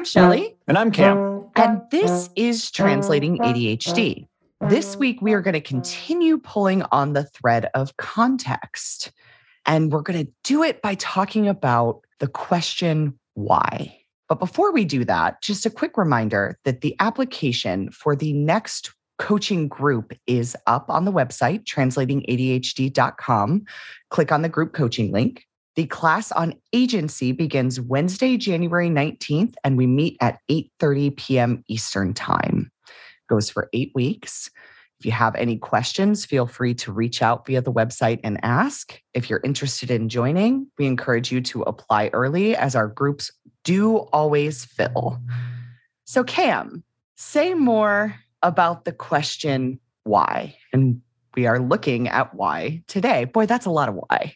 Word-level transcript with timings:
I'm 0.00 0.06
Shelly. 0.06 0.56
And 0.66 0.78
I'm 0.78 0.90
Cam. 0.90 1.44
And 1.56 1.82
this 1.90 2.30
is 2.34 2.70
Translating 2.70 3.36
ADHD. 3.36 4.26
This 4.70 4.96
week, 4.96 5.20
we 5.20 5.34
are 5.34 5.42
going 5.42 5.52
to 5.52 5.60
continue 5.60 6.38
pulling 6.38 6.82
on 6.90 7.12
the 7.12 7.24
thread 7.24 7.68
of 7.74 7.94
context. 7.98 9.12
And 9.66 9.92
we're 9.92 10.00
going 10.00 10.24
to 10.24 10.32
do 10.42 10.62
it 10.62 10.80
by 10.80 10.94
talking 10.94 11.48
about 11.48 12.00
the 12.18 12.28
question, 12.28 13.18
why? 13.34 13.94
But 14.26 14.38
before 14.38 14.72
we 14.72 14.86
do 14.86 15.04
that, 15.04 15.42
just 15.42 15.66
a 15.66 15.70
quick 15.70 15.98
reminder 15.98 16.58
that 16.64 16.80
the 16.80 16.96
application 16.98 17.90
for 17.90 18.16
the 18.16 18.32
next 18.32 18.94
coaching 19.18 19.68
group 19.68 20.14
is 20.26 20.56
up 20.66 20.88
on 20.88 21.04
the 21.04 21.12
website, 21.12 21.64
translatingadhd.com. 21.64 23.64
Click 24.08 24.32
on 24.32 24.40
the 24.40 24.48
group 24.48 24.72
coaching 24.72 25.12
link. 25.12 25.44
The 25.76 25.86
class 25.86 26.32
on 26.32 26.54
agency 26.72 27.32
begins 27.32 27.80
Wednesday, 27.80 28.36
January 28.36 28.90
19th, 28.90 29.54
and 29.62 29.76
we 29.76 29.86
meet 29.86 30.16
at 30.20 30.40
8:30 30.50 31.16
p.m. 31.16 31.64
Eastern 31.68 32.12
Time. 32.12 32.70
Goes 33.28 33.48
for 33.48 33.68
eight 33.72 33.92
weeks. 33.94 34.50
If 34.98 35.06
you 35.06 35.12
have 35.12 35.34
any 35.36 35.56
questions, 35.56 36.26
feel 36.26 36.46
free 36.46 36.74
to 36.74 36.92
reach 36.92 37.22
out 37.22 37.46
via 37.46 37.62
the 37.62 37.72
website 37.72 38.20
and 38.22 38.38
ask. 38.42 39.00
If 39.14 39.30
you're 39.30 39.40
interested 39.42 39.90
in 39.90 40.10
joining, 40.10 40.66
we 40.78 40.86
encourage 40.86 41.32
you 41.32 41.40
to 41.40 41.62
apply 41.62 42.10
early 42.12 42.54
as 42.54 42.76
our 42.76 42.88
groups 42.88 43.30
do 43.64 43.96
always 44.12 44.66
fill. 44.66 45.18
So, 46.04 46.22
Cam, 46.24 46.84
say 47.16 47.54
more 47.54 48.14
about 48.42 48.84
the 48.84 48.92
question 48.92 49.80
why. 50.04 50.56
And 50.72 51.00
we 51.34 51.46
are 51.46 51.60
looking 51.60 52.08
at 52.08 52.34
why 52.34 52.82
today. 52.86 53.24
Boy, 53.24 53.46
that's 53.46 53.66
a 53.66 53.70
lot 53.70 53.88
of 53.88 53.94
why. 53.94 54.34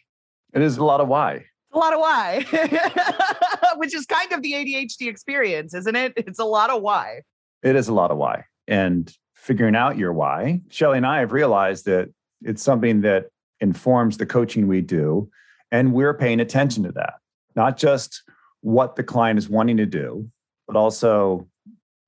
It 0.55 0.61
is 0.61 0.77
a 0.77 0.83
lot 0.83 1.01
of 1.01 1.09
why. 1.09 1.45
A 1.73 1.77
lot 1.77 1.93
of 1.93 1.99
why, 1.99 2.45
which 3.75 3.93
is 3.93 4.05
kind 4.05 4.31
of 4.31 4.41
the 4.41 4.53
ADHD 4.53 5.09
experience, 5.09 5.73
isn't 5.73 5.95
it? 5.95 6.13
It's 6.15 6.39
a 6.39 6.45
lot 6.45 6.69
of 6.69 6.81
why. 6.81 7.23
It 7.61 7.75
is 7.75 7.89
a 7.89 7.93
lot 7.93 8.11
of 8.11 8.17
why. 8.17 8.45
And 8.65 9.13
figuring 9.35 9.75
out 9.75 9.97
your 9.97 10.13
why, 10.13 10.61
Shelly 10.69 10.97
and 10.97 11.05
I 11.05 11.19
have 11.19 11.33
realized 11.33 11.85
that 11.85 12.09
it's 12.41 12.63
something 12.63 13.01
that 13.01 13.25
informs 13.59 14.17
the 14.17 14.25
coaching 14.25 14.67
we 14.67 14.79
do. 14.79 15.29
And 15.71 15.91
we're 15.91 16.13
paying 16.13 16.39
attention 16.39 16.83
to 16.83 16.93
that, 16.93 17.15
not 17.57 17.75
just 17.75 18.23
what 18.61 18.95
the 18.95 19.03
client 19.03 19.37
is 19.37 19.49
wanting 19.49 19.75
to 19.77 19.85
do, 19.85 20.29
but 20.67 20.77
also 20.77 21.47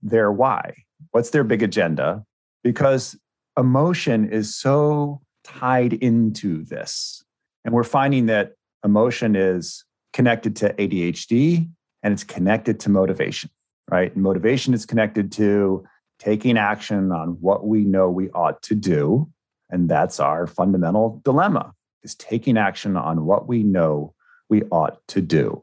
their 0.02 0.32
why. 0.32 0.73
What's 1.11 1.32
their 1.32 1.44
big 1.44 1.61
agenda? 1.61 2.23
Because 2.64 3.17
emotion 3.58 4.30
is 4.30 4.56
so 4.56 5.20
tied 5.44 5.94
into 5.94 6.64
this. 6.64 7.26
And 7.68 7.76
we're 7.76 7.84
finding 7.84 8.28
that 8.28 8.54
emotion 8.86 9.36
is 9.36 9.84
connected 10.14 10.56
to 10.56 10.73
ADHD 10.76 11.70
and 12.02 12.14
it's 12.14 12.23
connected 12.23 12.80
to 12.80 12.90
motivation, 12.90 13.50
right? 13.92 14.14
And 14.14 14.23
motivation 14.23 14.73
is 14.73 14.86
connected 14.86 15.34
to 15.34 15.86
taking 16.18 16.58
action 16.58 17.12
on 17.12 17.32
what 17.42 17.68
we 17.68 17.84
know 17.84 18.10
we 18.10 18.30
ought 18.30 18.62
to 18.64 18.73
do. 18.73 19.30
And 19.70 19.90
that's 19.90 20.22
our 20.22 20.48
fundamental 20.48 21.22
dilemma 21.26 21.73
is 22.04 22.16
taking 22.16 22.58
action 22.58 22.95
on 22.95 23.26
what 23.26 23.50
we 23.50 23.64
know 23.64 24.14
we 24.48 24.64
ought 24.72 25.06
to 25.10 25.22
do. 25.22 25.62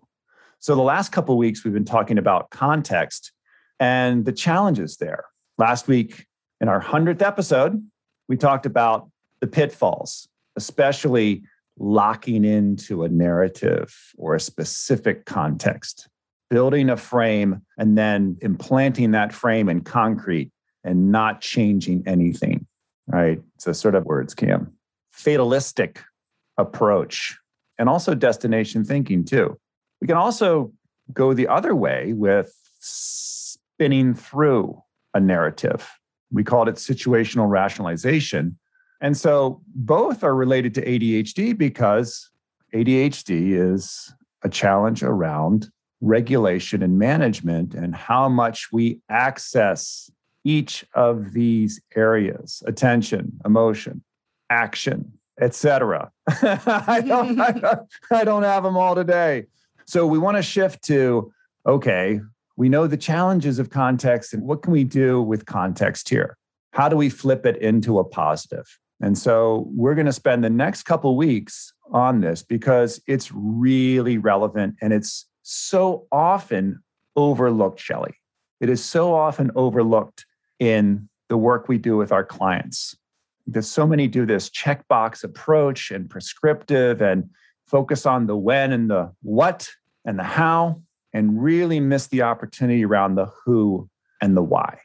So 0.58 0.74
the 0.74 0.82
last 0.82 1.10
couple 1.10 1.38
weeks 1.38 1.64
we've 1.64 1.72
been 1.72 1.86
talking 1.86 2.18
about 2.18 2.50
context 2.50 3.32
and 3.80 4.26
the 4.26 4.32
challenges 4.32 4.98
there. 4.98 5.24
Last 5.56 5.88
week 5.88 6.26
in 6.60 6.68
our 6.68 6.82
100th 6.82 7.22
episode, 7.22 7.82
we 8.28 8.36
talked 8.36 8.66
about 8.66 9.08
the 9.40 9.46
pitfalls, 9.46 10.28
especially 10.56 11.44
locking 11.78 12.44
into 12.44 13.02
a 13.02 13.08
narrative 13.08 13.94
or 14.16 14.34
a 14.34 14.40
specific 14.40 15.24
context, 15.26 16.08
building 16.50 16.88
a 16.90 16.96
frame 16.96 17.62
and 17.78 17.98
then 17.98 18.36
implanting 18.40 19.10
that 19.12 19.32
frame 19.32 19.68
in 19.68 19.80
concrete 19.80 20.50
and 20.84 21.10
not 21.10 21.40
changing 21.40 22.02
anything. 22.06 22.66
Right. 23.06 23.40
So, 23.58 23.72
sort 23.72 23.94
of 23.94 24.04
words, 24.04 24.34
Cam. 24.34 24.72
Fatalistic 25.12 26.00
approach 26.56 27.36
and 27.78 27.88
also 27.88 28.14
destination 28.14 28.84
thinking, 28.84 29.24
too. 29.24 29.58
We 30.00 30.06
can 30.06 30.16
also 30.16 30.72
go 31.12 31.34
the 31.34 31.48
other 31.48 31.74
way 31.74 32.12
with 32.12 32.54
spinning 32.78 34.14
through 34.14 34.80
a 35.12 35.20
narrative. 35.20 35.90
We 36.32 36.44
called 36.44 36.68
it 36.68 36.76
situational 36.76 37.48
rationalization. 37.48 38.58
And 39.04 39.18
so 39.18 39.60
both 39.66 40.24
are 40.24 40.34
related 40.34 40.72
to 40.76 40.82
ADHD 40.82 41.58
because 41.58 42.30
ADHD 42.74 43.52
is 43.52 44.10
a 44.42 44.48
challenge 44.48 45.02
around 45.02 45.68
regulation 46.00 46.82
and 46.82 46.98
management 46.98 47.74
and 47.74 47.94
how 47.94 48.30
much 48.30 48.68
we 48.72 49.00
access 49.10 50.10
each 50.42 50.86
of 50.94 51.34
these 51.34 51.82
areas 51.94 52.62
attention 52.66 53.32
emotion 53.44 54.02
action 54.50 55.12
etc 55.40 56.10
I, 56.28 57.02
don't, 57.06 57.40
I, 57.40 57.50
don't, 57.64 57.80
I 58.10 58.24
don't 58.24 58.42
have 58.42 58.62
them 58.62 58.76
all 58.76 58.94
today. 58.94 59.44
So 59.86 60.06
we 60.06 60.18
want 60.18 60.38
to 60.38 60.42
shift 60.42 60.82
to 60.84 61.30
okay 61.66 62.20
we 62.56 62.70
know 62.70 62.86
the 62.86 62.96
challenges 62.96 63.58
of 63.58 63.68
context 63.68 64.32
and 64.32 64.42
what 64.44 64.62
can 64.62 64.72
we 64.72 64.84
do 64.84 65.20
with 65.20 65.44
context 65.44 66.08
here? 66.08 66.38
How 66.72 66.88
do 66.88 66.96
we 66.96 67.10
flip 67.10 67.44
it 67.44 67.58
into 67.58 67.98
a 67.98 68.04
positive 68.04 68.78
and 69.00 69.18
so 69.18 69.66
we're 69.74 69.94
going 69.94 70.06
to 70.06 70.12
spend 70.12 70.44
the 70.44 70.50
next 70.50 70.84
couple 70.84 71.16
weeks 71.16 71.72
on 71.92 72.20
this 72.20 72.42
because 72.42 73.00
it's 73.06 73.30
really 73.32 74.18
relevant 74.18 74.76
and 74.80 74.92
it's 74.92 75.26
so 75.42 76.06
often 76.10 76.82
overlooked, 77.16 77.80
Shelly. 77.80 78.14
It 78.60 78.70
is 78.70 78.84
so 78.84 79.14
often 79.14 79.50
overlooked 79.56 80.24
in 80.58 81.08
the 81.28 81.36
work 81.36 81.68
we 81.68 81.78
do 81.78 81.96
with 81.96 82.12
our 82.12 82.24
clients. 82.24 82.96
Because 83.46 83.70
so 83.70 83.86
many 83.86 84.08
do 84.08 84.24
this 84.24 84.48
checkbox 84.48 85.22
approach 85.22 85.90
and 85.90 86.08
prescriptive 86.08 87.02
and 87.02 87.28
focus 87.66 88.06
on 88.06 88.26
the 88.26 88.36
when 88.36 88.72
and 88.72 88.88
the 88.88 89.12
what 89.20 89.68
and 90.06 90.18
the 90.18 90.24
how 90.24 90.80
and 91.12 91.42
really 91.42 91.78
miss 91.78 92.06
the 92.06 92.22
opportunity 92.22 92.84
around 92.84 93.16
the 93.16 93.26
who 93.44 93.88
and 94.22 94.36
the 94.36 94.42
why. 94.42 94.78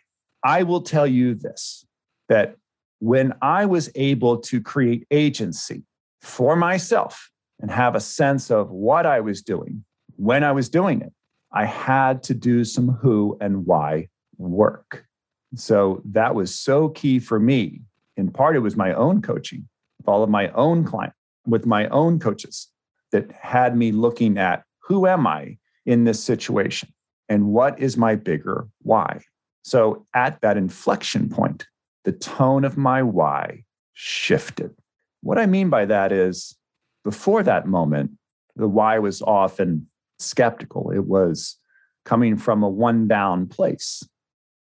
I 0.44 0.64
will 0.64 0.82
tell 0.82 1.08
you 1.08 1.36
this 1.36 1.86
that 2.28 2.56
when 3.00 3.34
I 3.42 3.66
was 3.66 3.90
able 3.96 4.38
to 4.38 4.62
create 4.62 5.08
agency 5.12 5.84
for 6.22 6.56
myself 6.56 7.32
and 7.60 7.72
have 7.72 7.96
a 7.96 8.00
sense 8.00 8.52
of 8.52 8.70
what 8.72 9.06
I 9.06 9.20
was 9.20 9.42
doing 9.42 9.84
when 10.20 10.44
I 10.44 10.52
was 10.52 10.68
doing 10.68 11.02
it, 11.02 11.14
I 11.54 11.66
had 11.66 12.24
to 12.24 12.34
do 12.34 12.66
some 12.66 12.90
who 12.90 13.38
and 13.40 13.66
why 13.66 14.10
work. 14.38 15.06
So 15.56 16.02
that 16.06 16.36
was 16.36 16.54
so 16.54 16.90
key 16.90 17.20
for 17.20 17.40
me. 17.40 17.82
In 18.18 18.30
part, 18.30 18.58
it 18.58 18.60
was 18.60 18.76
my 18.76 18.94
own 18.94 19.22
coaching, 19.22 19.68
with 19.98 20.10
all 20.10 20.22
of 20.22 20.30
my 20.30 20.50
own 20.50 20.84
clients, 20.84 21.16
with 21.48 21.66
my 21.66 21.88
own 21.88 22.20
coaches 22.20 22.68
that 23.14 23.32
had 23.32 23.78
me 23.78 23.94
looking 23.94 24.38
at 24.38 24.64
who 24.84 25.08
am 25.08 25.26
I 25.26 25.58
in 25.86 26.04
this 26.04 26.22
situation 26.22 26.90
and 27.30 27.48
what 27.48 27.80
is 27.80 27.96
my 27.96 28.16
bigger 28.16 28.68
why. 28.82 29.22
So 29.64 30.06
at 30.14 30.42
that 30.42 30.58
inflection 30.58 31.30
point, 31.30 31.66
the 32.06 32.12
tone 32.12 32.64
of 32.64 32.78
my 32.78 33.04
why 33.04 33.64
shifted. 33.94 34.72
What 35.22 35.38
I 35.38 35.46
mean 35.46 35.70
by 35.70 35.86
that 35.86 36.12
is 36.12 36.56
before 37.04 37.44
that 37.44 37.68
moment, 37.68 38.12
the 38.56 38.68
why 38.68 39.00
was 39.00 39.22
often 39.22 39.88
skeptical. 40.20 40.92
It 40.92 41.06
was 41.06 41.58
coming 42.06 42.38
from 42.38 42.64
a 42.64 42.70
one 42.70 43.08
down 43.08 43.48
place, 43.48 44.04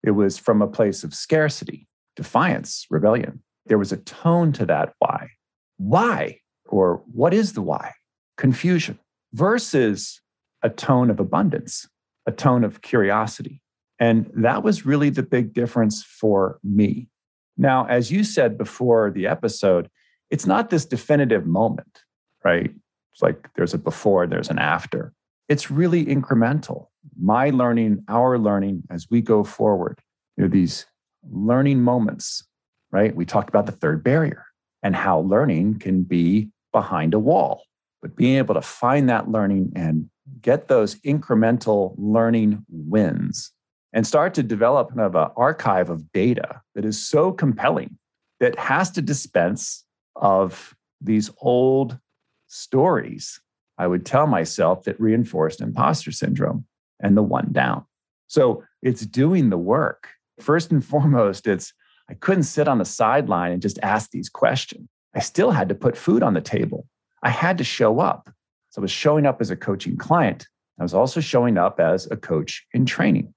it 0.03 0.11
was 0.11 0.37
from 0.37 0.61
a 0.61 0.67
place 0.67 1.03
of 1.03 1.13
scarcity, 1.13 1.87
defiance, 2.15 2.85
rebellion. 2.89 3.41
There 3.65 3.77
was 3.77 3.91
a 3.91 3.97
tone 3.97 4.51
to 4.53 4.65
that 4.65 4.93
why. 4.99 5.29
Why? 5.77 6.39
Or 6.65 7.03
what 7.11 7.33
is 7.33 7.53
the 7.53 7.61
why? 7.61 7.93
Confusion 8.37 8.99
versus 9.33 10.21
a 10.63 10.69
tone 10.69 11.09
of 11.09 11.19
abundance, 11.19 11.87
a 12.25 12.31
tone 12.31 12.63
of 12.63 12.81
curiosity. 12.81 13.61
And 13.99 14.29
that 14.35 14.63
was 14.63 14.85
really 14.85 15.09
the 15.09 15.23
big 15.23 15.53
difference 15.53 16.03
for 16.03 16.59
me. 16.63 17.09
Now, 17.57 17.85
as 17.87 18.11
you 18.11 18.23
said 18.23 18.57
before 18.57 19.11
the 19.11 19.27
episode, 19.27 19.89
it's 20.29 20.45
not 20.45 20.69
this 20.69 20.85
definitive 20.85 21.45
moment, 21.45 22.03
right? 22.43 22.71
It's 23.13 23.21
like 23.21 23.49
there's 23.55 23.73
a 23.73 23.77
before 23.77 24.27
there's 24.27 24.49
an 24.49 24.59
after. 24.59 25.13
It's 25.49 25.71
really 25.71 26.05
incremental. 26.05 26.87
My 27.19 27.49
learning, 27.49 28.03
our 28.07 28.37
learning 28.37 28.83
as 28.91 29.07
we 29.09 29.21
go 29.21 29.43
forward, 29.43 30.01
you 30.35 30.43
know, 30.43 30.49
these 30.49 30.85
learning 31.29 31.81
moments, 31.81 32.45
right? 32.91 33.15
We 33.15 33.25
talked 33.25 33.49
about 33.49 33.65
the 33.65 33.71
third 33.71 34.03
barrier 34.03 34.45
and 34.83 34.95
how 34.95 35.19
learning 35.21 35.79
can 35.79 36.03
be 36.03 36.49
behind 36.71 37.13
a 37.13 37.19
wall, 37.19 37.63
but 38.01 38.15
being 38.15 38.37
able 38.37 38.53
to 38.53 38.61
find 38.61 39.09
that 39.09 39.29
learning 39.29 39.71
and 39.75 40.09
get 40.41 40.67
those 40.67 40.95
incremental 41.01 41.95
learning 41.97 42.65
wins 42.69 43.51
and 43.93 44.05
start 44.05 44.33
to 44.35 44.43
develop 44.43 44.89
kind 44.89 45.01
of 45.01 45.15
an 45.15 45.29
archive 45.35 45.89
of 45.89 46.11
data 46.11 46.61
that 46.75 46.85
is 46.85 47.03
so 47.03 47.31
compelling 47.31 47.97
that 48.39 48.57
has 48.59 48.91
to 48.91 49.01
dispense 49.01 49.85
of 50.15 50.75
these 51.01 51.29
old 51.41 51.97
stories 52.47 53.39
I 53.77 53.87
would 53.87 54.05
tell 54.05 54.27
myself 54.27 54.83
that 54.83 54.99
reinforced 54.99 55.61
imposter 55.61 56.11
syndrome 56.11 56.65
and 56.99 57.15
the 57.15 57.23
one 57.23 57.51
down. 57.51 57.85
So 58.27 58.63
it's 58.81 59.05
doing 59.05 59.49
the 59.49 59.57
work. 59.57 60.09
First 60.39 60.71
and 60.71 60.83
foremost, 60.83 61.47
it's 61.47 61.73
I 62.09 62.13
couldn't 62.15 62.43
sit 62.43 62.67
on 62.67 62.77
the 62.77 62.85
sideline 62.85 63.51
and 63.51 63.61
just 63.61 63.79
ask 63.83 64.11
these 64.11 64.29
questions. 64.29 64.87
I 65.13 65.19
still 65.19 65.51
had 65.51 65.69
to 65.69 65.75
put 65.75 65.97
food 65.97 66.23
on 66.23 66.33
the 66.33 66.41
table. 66.41 66.87
I 67.21 67.29
had 67.29 67.57
to 67.57 67.63
show 67.63 67.99
up. 67.99 68.29
So 68.69 68.81
I 68.81 68.83
was 68.83 68.91
showing 68.91 69.25
up 69.25 69.41
as 69.41 69.51
a 69.51 69.55
coaching 69.55 69.97
client. 69.97 70.47
I 70.79 70.83
was 70.83 70.93
also 70.93 71.19
showing 71.19 71.57
up 71.57 71.79
as 71.79 72.09
a 72.09 72.15
coach 72.15 72.65
in 72.73 72.85
training. 72.85 73.33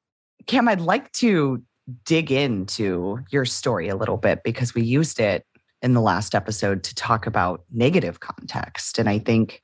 Cam, 0.46 0.68
I'd 0.68 0.80
like 0.80 1.12
to 1.12 1.62
dig 2.04 2.30
into 2.30 3.18
your 3.30 3.44
story 3.44 3.88
a 3.88 3.96
little 3.96 4.16
bit 4.16 4.42
because 4.44 4.74
we 4.74 4.82
used 4.82 5.20
it 5.20 5.44
in 5.82 5.94
the 5.94 6.00
last 6.00 6.34
episode 6.34 6.82
to 6.84 6.94
talk 6.94 7.26
about 7.26 7.64
negative 7.72 8.20
context. 8.20 8.98
And 8.98 9.08
I 9.08 9.18
think 9.18 9.62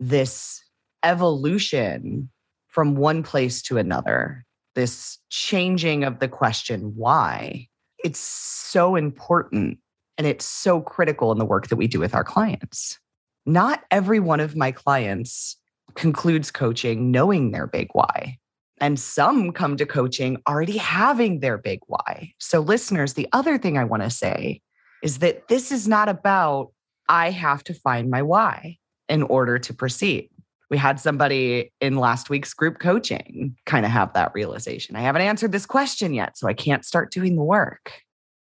this 0.00 0.62
evolution 1.04 2.30
from 2.68 2.96
one 2.96 3.22
place 3.22 3.62
to 3.62 3.78
another, 3.78 4.44
this 4.74 5.18
changing 5.30 6.04
of 6.04 6.20
the 6.20 6.28
question, 6.28 6.92
why, 6.96 7.68
it's 8.04 8.20
so 8.20 8.96
important 8.96 9.78
and 10.16 10.26
it's 10.26 10.44
so 10.44 10.80
critical 10.80 11.32
in 11.32 11.38
the 11.38 11.44
work 11.44 11.68
that 11.68 11.76
we 11.76 11.86
do 11.86 12.00
with 12.00 12.14
our 12.14 12.24
clients. 12.24 12.98
Not 13.46 13.84
every 13.90 14.20
one 14.20 14.40
of 14.40 14.56
my 14.56 14.72
clients 14.72 15.56
concludes 15.94 16.50
coaching 16.50 17.10
knowing 17.10 17.50
their 17.50 17.66
big 17.66 17.88
why. 17.92 18.38
And 18.80 18.98
some 18.98 19.52
come 19.52 19.76
to 19.76 19.86
coaching 19.86 20.40
already 20.48 20.76
having 20.76 21.40
their 21.40 21.58
big 21.58 21.80
why. 21.86 22.32
So, 22.38 22.60
listeners, 22.60 23.14
the 23.14 23.28
other 23.32 23.58
thing 23.58 23.76
I 23.76 23.84
want 23.84 24.02
to 24.02 24.10
say 24.10 24.60
is 25.02 25.18
that 25.18 25.48
this 25.48 25.72
is 25.72 25.88
not 25.88 26.08
about, 26.08 26.72
I 27.08 27.30
have 27.30 27.64
to 27.64 27.74
find 27.74 28.10
my 28.10 28.22
why 28.22 28.78
in 29.08 29.22
order 29.22 29.58
to 29.58 29.74
proceed. 29.74 30.30
We 30.70 30.76
had 30.76 31.00
somebody 31.00 31.72
in 31.80 31.96
last 31.96 32.28
week's 32.28 32.52
group 32.52 32.78
coaching 32.78 33.56
kind 33.64 33.86
of 33.86 33.90
have 33.90 34.12
that 34.12 34.32
realization. 34.34 34.96
I 34.96 35.00
haven't 35.00 35.22
answered 35.22 35.52
this 35.52 35.64
question 35.64 36.12
yet, 36.12 36.36
so 36.36 36.46
I 36.46 36.52
can't 36.52 36.84
start 36.84 37.10
doing 37.10 37.36
the 37.36 37.42
work. 37.42 37.92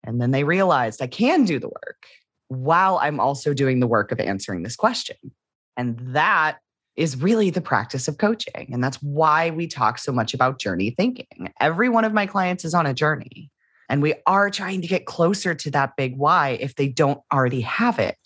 And 0.03 0.19
then 0.19 0.31
they 0.31 0.43
realized 0.43 1.01
I 1.01 1.07
can 1.07 1.45
do 1.45 1.59
the 1.59 1.67
work 1.67 2.07
while 2.47 2.97
I'm 2.97 3.19
also 3.19 3.53
doing 3.53 3.79
the 3.79 3.87
work 3.87 4.11
of 4.11 4.19
answering 4.19 4.63
this 4.63 4.75
question. 4.75 5.17
And 5.77 5.97
that 6.15 6.57
is 6.95 7.21
really 7.21 7.49
the 7.49 7.61
practice 7.61 8.07
of 8.07 8.17
coaching. 8.17 8.69
And 8.71 8.83
that's 8.83 9.01
why 9.01 9.49
we 9.49 9.67
talk 9.67 9.97
so 9.97 10.11
much 10.11 10.33
about 10.33 10.59
journey 10.59 10.91
thinking. 10.91 11.51
Every 11.59 11.89
one 11.89 12.05
of 12.05 12.13
my 12.13 12.25
clients 12.25 12.63
is 12.63 12.73
on 12.73 12.85
a 12.85 12.93
journey, 12.93 13.51
and 13.89 14.01
we 14.01 14.15
are 14.25 14.49
trying 14.49 14.81
to 14.81 14.87
get 14.87 15.05
closer 15.05 15.53
to 15.53 15.71
that 15.71 15.95
big 15.97 16.17
why 16.17 16.57
if 16.61 16.75
they 16.75 16.87
don't 16.87 17.21
already 17.31 17.61
have 17.61 17.99
it. 17.99 18.17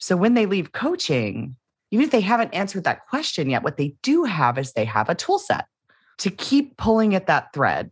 So 0.00 0.16
when 0.16 0.34
they 0.34 0.46
leave 0.46 0.72
coaching, 0.72 1.56
even 1.90 2.04
if 2.04 2.10
they 2.10 2.20
haven't 2.20 2.54
answered 2.54 2.84
that 2.84 3.06
question 3.06 3.50
yet, 3.50 3.62
what 3.62 3.76
they 3.76 3.94
do 4.02 4.24
have 4.24 4.58
is 4.58 4.72
they 4.72 4.84
have 4.84 5.08
a 5.08 5.14
tool 5.14 5.38
set 5.38 5.66
to 6.18 6.30
keep 6.30 6.76
pulling 6.76 7.14
at 7.14 7.26
that 7.26 7.52
thread, 7.52 7.90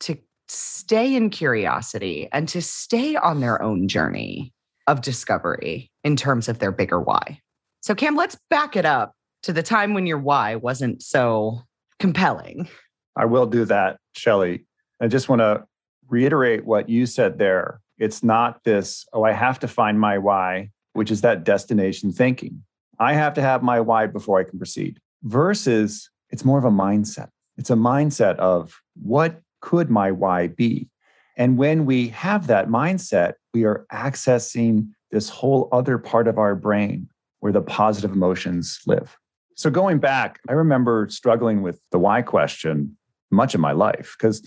to 0.00 0.16
stay 0.48 1.14
in 1.14 1.30
curiosity, 1.30 2.28
and 2.32 2.48
to 2.48 2.62
stay 2.62 3.16
on 3.16 3.40
their 3.40 3.60
own 3.60 3.88
journey 3.88 4.52
of 4.86 5.02
discovery 5.02 5.90
in 6.02 6.16
terms 6.16 6.48
of 6.48 6.58
their 6.58 6.72
bigger 6.72 7.00
why. 7.00 7.40
So, 7.82 7.94
Cam, 7.94 8.16
let's 8.16 8.36
back 8.48 8.76
it 8.76 8.84
up 8.84 9.14
to 9.42 9.52
the 9.52 9.62
time 9.62 9.94
when 9.94 10.06
your 10.06 10.18
why 10.18 10.56
wasn't 10.56 11.02
so 11.02 11.62
compelling. 11.98 12.68
I 13.16 13.24
will 13.24 13.46
do 13.46 13.64
that, 13.66 13.98
Shelly. 14.14 14.66
I 15.00 15.08
just 15.08 15.28
want 15.28 15.40
to 15.40 15.64
reiterate 16.08 16.64
what 16.64 16.88
you 16.88 17.06
said 17.06 17.38
there. 17.38 17.80
It's 17.98 18.22
not 18.22 18.64
this, 18.64 19.06
oh, 19.12 19.24
I 19.24 19.32
have 19.32 19.58
to 19.60 19.68
find 19.68 20.00
my 20.00 20.18
why, 20.18 20.70
which 20.94 21.10
is 21.10 21.20
that 21.20 21.44
destination 21.44 22.12
thinking. 22.12 22.62
I 22.98 23.14
have 23.14 23.34
to 23.34 23.42
have 23.42 23.62
my 23.62 23.80
why 23.80 24.06
before 24.06 24.38
I 24.38 24.44
can 24.44 24.58
proceed, 24.58 24.98
versus 25.22 26.10
it's 26.30 26.44
more 26.44 26.58
of 26.58 26.64
a 26.64 26.70
mindset. 26.70 27.28
It's 27.56 27.70
a 27.70 27.74
mindset 27.74 28.36
of 28.36 28.80
what 29.02 29.40
could 29.60 29.90
my 29.90 30.10
why 30.10 30.48
be? 30.48 30.88
And 31.36 31.56
when 31.56 31.86
we 31.86 32.08
have 32.08 32.46
that 32.48 32.68
mindset, 32.68 33.34
we 33.54 33.64
are 33.64 33.86
accessing 33.92 34.88
this 35.10 35.28
whole 35.28 35.68
other 35.72 35.98
part 35.98 36.28
of 36.28 36.38
our 36.38 36.54
brain 36.54 37.08
where 37.40 37.52
the 37.52 37.62
positive 37.62 38.12
emotions 38.12 38.80
live. 38.86 39.16
So 39.60 39.68
going 39.68 39.98
back, 39.98 40.40
I 40.48 40.54
remember 40.54 41.06
struggling 41.10 41.60
with 41.60 41.82
the 41.90 41.98
why 41.98 42.22
question 42.22 42.96
much 43.30 43.54
of 43.54 43.60
my 43.60 43.72
life 43.72 44.16
because 44.18 44.42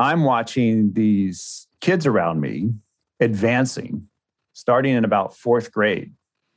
I'm 0.00 0.24
watching 0.24 0.92
these 0.92 1.68
kids 1.80 2.04
around 2.04 2.40
me 2.40 2.72
advancing, 3.20 4.08
starting 4.54 4.96
in 4.96 5.04
about 5.04 5.36
fourth 5.36 5.70
grade. 5.70 6.14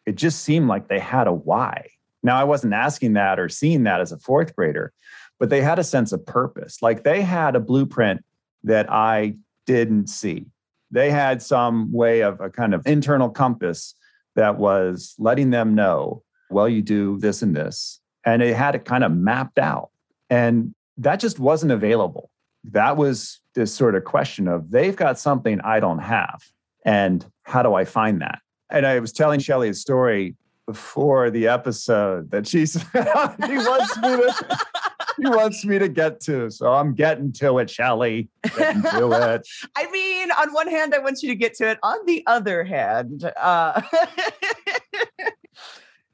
It 0.08 0.16
just 0.16 0.42
seemed 0.42 0.68
like 0.68 0.88
they 0.88 0.98
had 0.98 1.28
a 1.28 1.32
why. 1.32 1.86
Now, 2.24 2.36
I 2.36 2.46
wasn't 2.46 2.74
asking 2.74 3.14
that 3.14 3.40
or 3.40 3.48
seeing 3.48 3.84
that 3.84 4.02
as 4.02 4.12
a 4.12 4.18
fourth 4.18 4.56
grader, 4.56 4.92
but 5.38 5.52
they 5.52 5.62
had 5.62 5.78
a 5.78 5.84
sense 5.84 6.12
of 6.12 6.26
purpose. 6.26 6.82
Like 6.82 7.04
they 7.04 7.22
had 7.22 7.56
a 7.56 7.60
blueprint 7.60 8.26
that 8.64 8.92
I 8.92 9.36
didn't 9.68 10.08
see. 10.08 10.48
They 10.90 11.12
had 11.12 11.44
some 11.44 11.92
way 11.94 12.22
of 12.22 12.42
a 12.42 12.50
kind 12.50 12.74
of 12.74 12.88
internal 12.88 13.30
compass 13.30 13.94
that 14.36 14.58
was 14.58 15.14
letting 15.20 15.52
them 15.52 15.76
know 15.76 16.24
well, 16.50 16.68
you 16.68 16.82
do 16.82 17.18
this 17.18 17.42
and 17.42 17.56
this. 17.56 18.00
And 18.26 18.42
it 18.42 18.56
had 18.56 18.76
it 18.76 18.86
kind 18.86 19.04
of 19.04 19.12
mapped 19.12 19.60
out. 19.60 19.90
And 20.30 20.74
that 20.98 21.20
just 21.20 21.40
wasn't 21.40 21.72
available. 21.72 22.30
That 22.66 22.98
was 22.98 23.40
this 23.56 23.74
sort 23.74 23.96
of 23.96 24.04
question 24.04 24.48
of 24.48 24.72
they've 24.72 24.96
got 24.96 25.18
something 25.18 25.62
I 25.62 25.80
don't 25.80 26.00
have. 26.00 26.44
And 26.86 27.26
how 27.44 27.64
do 27.64 27.74
I 27.74 27.86
find 27.86 28.22
that? 28.22 28.40
And 28.70 28.86
I 28.86 29.00
was 29.00 29.12
telling 29.12 29.40
Shelly 29.40 29.70
a 29.70 29.74
story 29.74 30.36
before 30.66 31.32
the 31.32 31.48
episode 31.48 32.30
that 32.30 32.46
she's 32.48 32.74
he 32.94 33.00
wants 33.00 33.98
me 33.98 34.10
to 34.10 34.58
he 35.18 35.28
wants 35.28 35.66
me 35.66 35.80
to 35.80 35.90
get 35.90 36.20
to. 36.22 36.50
So 36.52 36.72
I'm 36.72 36.94
getting 36.94 37.32
to 37.34 37.58
it, 37.58 37.70
Shelly. 37.70 38.30
Getting 38.56 38.84
to 38.84 39.34
it. 39.34 39.48
I 39.76 39.92
mean, 39.92 40.32
on 40.32 40.54
one 40.54 40.68
hand, 40.68 40.94
I 40.94 41.00
want 41.00 41.24
you 41.24 41.30
to 41.30 41.36
get 41.36 41.56
to 41.56 41.70
it. 41.70 41.80
On 41.82 42.06
the 42.06 42.24
other 42.28 42.64
hand, 42.64 43.32
uh 43.36 43.82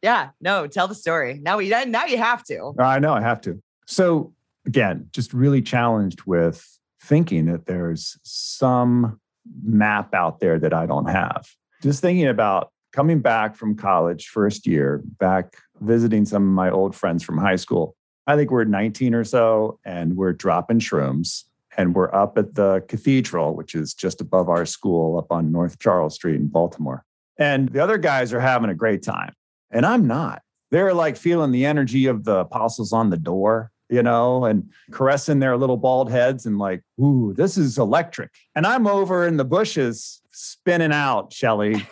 yeah, 0.06 0.30
no, 0.40 0.68
tell 0.68 0.88
the 0.88 0.94
story. 0.94 1.40
Now 1.42 1.58
we 1.58 1.70
now 1.70 2.06
you 2.06 2.20
have 2.20 2.44
to. 2.44 2.76
I 2.78 3.00
know 3.00 3.16
I 3.16 3.22
have 3.22 3.42
to. 3.42 3.60
So 3.88 4.34
again, 4.68 5.08
just 5.12 5.34
really 5.34 5.64
challenged 5.64 6.22
with 6.28 6.64
thinking 7.02 7.46
that 7.48 7.66
there's 7.66 8.16
some 8.22 9.20
map 9.64 10.14
out 10.14 10.40
there 10.42 10.60
that 10.60 10.76
I 10.76 10.86
don't 10.86 11.10
have. 11.10 11.48
Just 11.82 12.02
thinking 12.02 12.28
about 12.28 12.72
coming 12.94 13.20
back 13.20 13.56
from 13.56 13.76
college 13.76 14.28
first 14.28 14.68
year, 14.68 15.02
back 15.20 15.56
visiting 15.82 16.24
some 16.24 16.44
of 16.44 16.54
my 16.54 16.70
old 16.70 16.96
friends 16.96 17.24
from 17.24 17.40
high 17.40 17.56
school. 17.56 17.96
I 18.28 18.36
think 18.36 18.52
we're 18.52 18.64
19 18.64 19.16
or 19.16 19.24
so, 19.24 19.80
and 19.86 20.16
we're 20.16 20.34
dropping 20.34 20.80
shrooms. 20.80 21.46
And 21.78 21.96
we're 21.96 22.14
up 22.14 22.38
at 22.38 22.54
the 22.54 22.86
cathedral, 22.88 23.56
which 23.56 23.74
is 23.74 23.96
just 23.96 24.22
above 24.22 24.50
our 24.50 24.68
school 24.68 25.18
up 25.18 25.32
on 25.32 25.52
North 25.52 25.80
Charles 25.80 26.14
Street 26.14 26.36
in 26.36 26.48
Baltimore. 26.48 27.04
And 27.38 27.70
the 27.70 27.82
other 27.82 27.98
guys 27.98 28.34
are 28.34 28.40
having 28.40 28.70
a 28.70 28.76
great 28.76 29.02
time. 29.02 29.34
And 29.72 29.86
I'm 29.86 30.08
not. 30.08 30.42
They're 30.72 30.94
like 30.94 31.18
feeling 31.18 31.52
the 31.52 31.66
energy 31.66 32.08
of 32.08 32.24
the 32.24 32.38
apostles 32.38 32.92
on 32.92 33.10
the 33.10 33.18
door, 33.18 33.72
you 33.90 34.04
know, 34.04 34.46
and 34.46 34.70
caressing 34.92 35.40
their 35.40 35.58
little 35.58 35.78
bald 35.78 36.12
heads 36.12 36.46
and 36.46 36.58
like, 36.58 36.84
ooh, 37.00 37.34
this 37.36 37.58
is 37.58 37.78
electric. 37.78 38.32
And 38.56 38.66
I'm 38.66 38.88
over 38.88 39.28
in 39.28 39.38
the 39.38 39.46
bushes 39.46 40.22
spinning 40.32 40.92
out, 40.92 41.32
Shelly. 41.32 41.74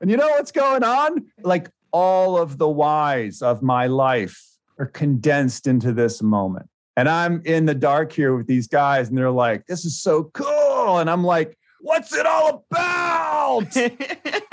and 0.00 0.10
you 0.10 0.16
know 0.16 0.28
what's 0.28 0.52
going 0.52 0.82
on? 0.82 1.26
Like 1.42 1.70
all 1.92 2.36
of 2.36 2.58
the 2.58 2.68
whys 2.68 3.40
of 3.40 3.62
my 3.62 3.86
life 3.86 4.42
are 4.78 4.86
condensed 4.86 5.66
into 5.66 5.92
this 5.92 6.22
moment. 6.22 6.68
And 6.96 7.08
I'm 7.08 7.42
in 7.44 7.66
the 7.66 7.74
dark 7.74 8.12
here 8.12 8.36
with 8.36 8.46
these 8.46 8.68
guys, 8.68 9.08
and 9.08 9.18
they're 9.18 9.30
like, 9.30 9.66
this 9.66 9.84
is 9.84 10.00
so 10.00 10.30
cool. 10.34 10.98
And 10.98 11.10
I'm 11.10 11.24
like, 11.24 11.56
what's 11.80 12.14
it 12.14 12.26
all 12.26 12.64
about? 12.70 13.76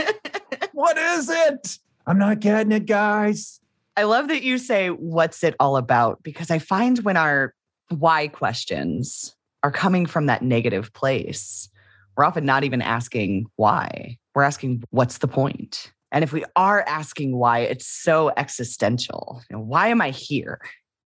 what 0.81 0.97
is 0.97 1.29
it? 1.29 1.77
I'm 2.07 2.17
not 2.17 2.39
getting 2.39 2.71
it, 2.71 2.87
guys. 2.87 3.59
I 3.95 4.03
love 4.03 4.29
that 4.29 4.41
you 4.41 4.57
say, 4.57 4.89
What's 4.89 5.43
it 5.43 5.55
all 5.59 5.77
about? 5.77 6.23
Because 6.23 6.49
I 6.49 6.57
find 6.57 6.97
when 7.03 7.17
our 7.17 7.53
why 7.89 8.29
questions 8.29 9.35
are 9.61 9.71
coming 9.71 10.07
from 10.07 10.25
that 10.25 10.41
negative 10.41 10.91
place, 10.93 11.69
we're 12.17 12.25
often 12.25 12.45
not 12.45 12.63
even 12.63 12.81
asking 12.81 13.45
why. 13.57 14.17
We're 14.33 14.41
asking, 14.41 14.83
What's 14.89 15.19
the 15.19 15.27
point? 15.27 15.91
And 16.11 16.23
if 16.23 16.33
we 16.33 16.43
are 16.55 16.83
asking 16.87 17.37
why, 17.37 17.59
it's 17.59 17.85
so 17.85 18.31
existential. 18.35 19.39
You 19.51 19.57
know, 19.57 19.61
why 19.61 19.89
am 19.89 20.01
I 20.01 20.09
here? 20.09 20.59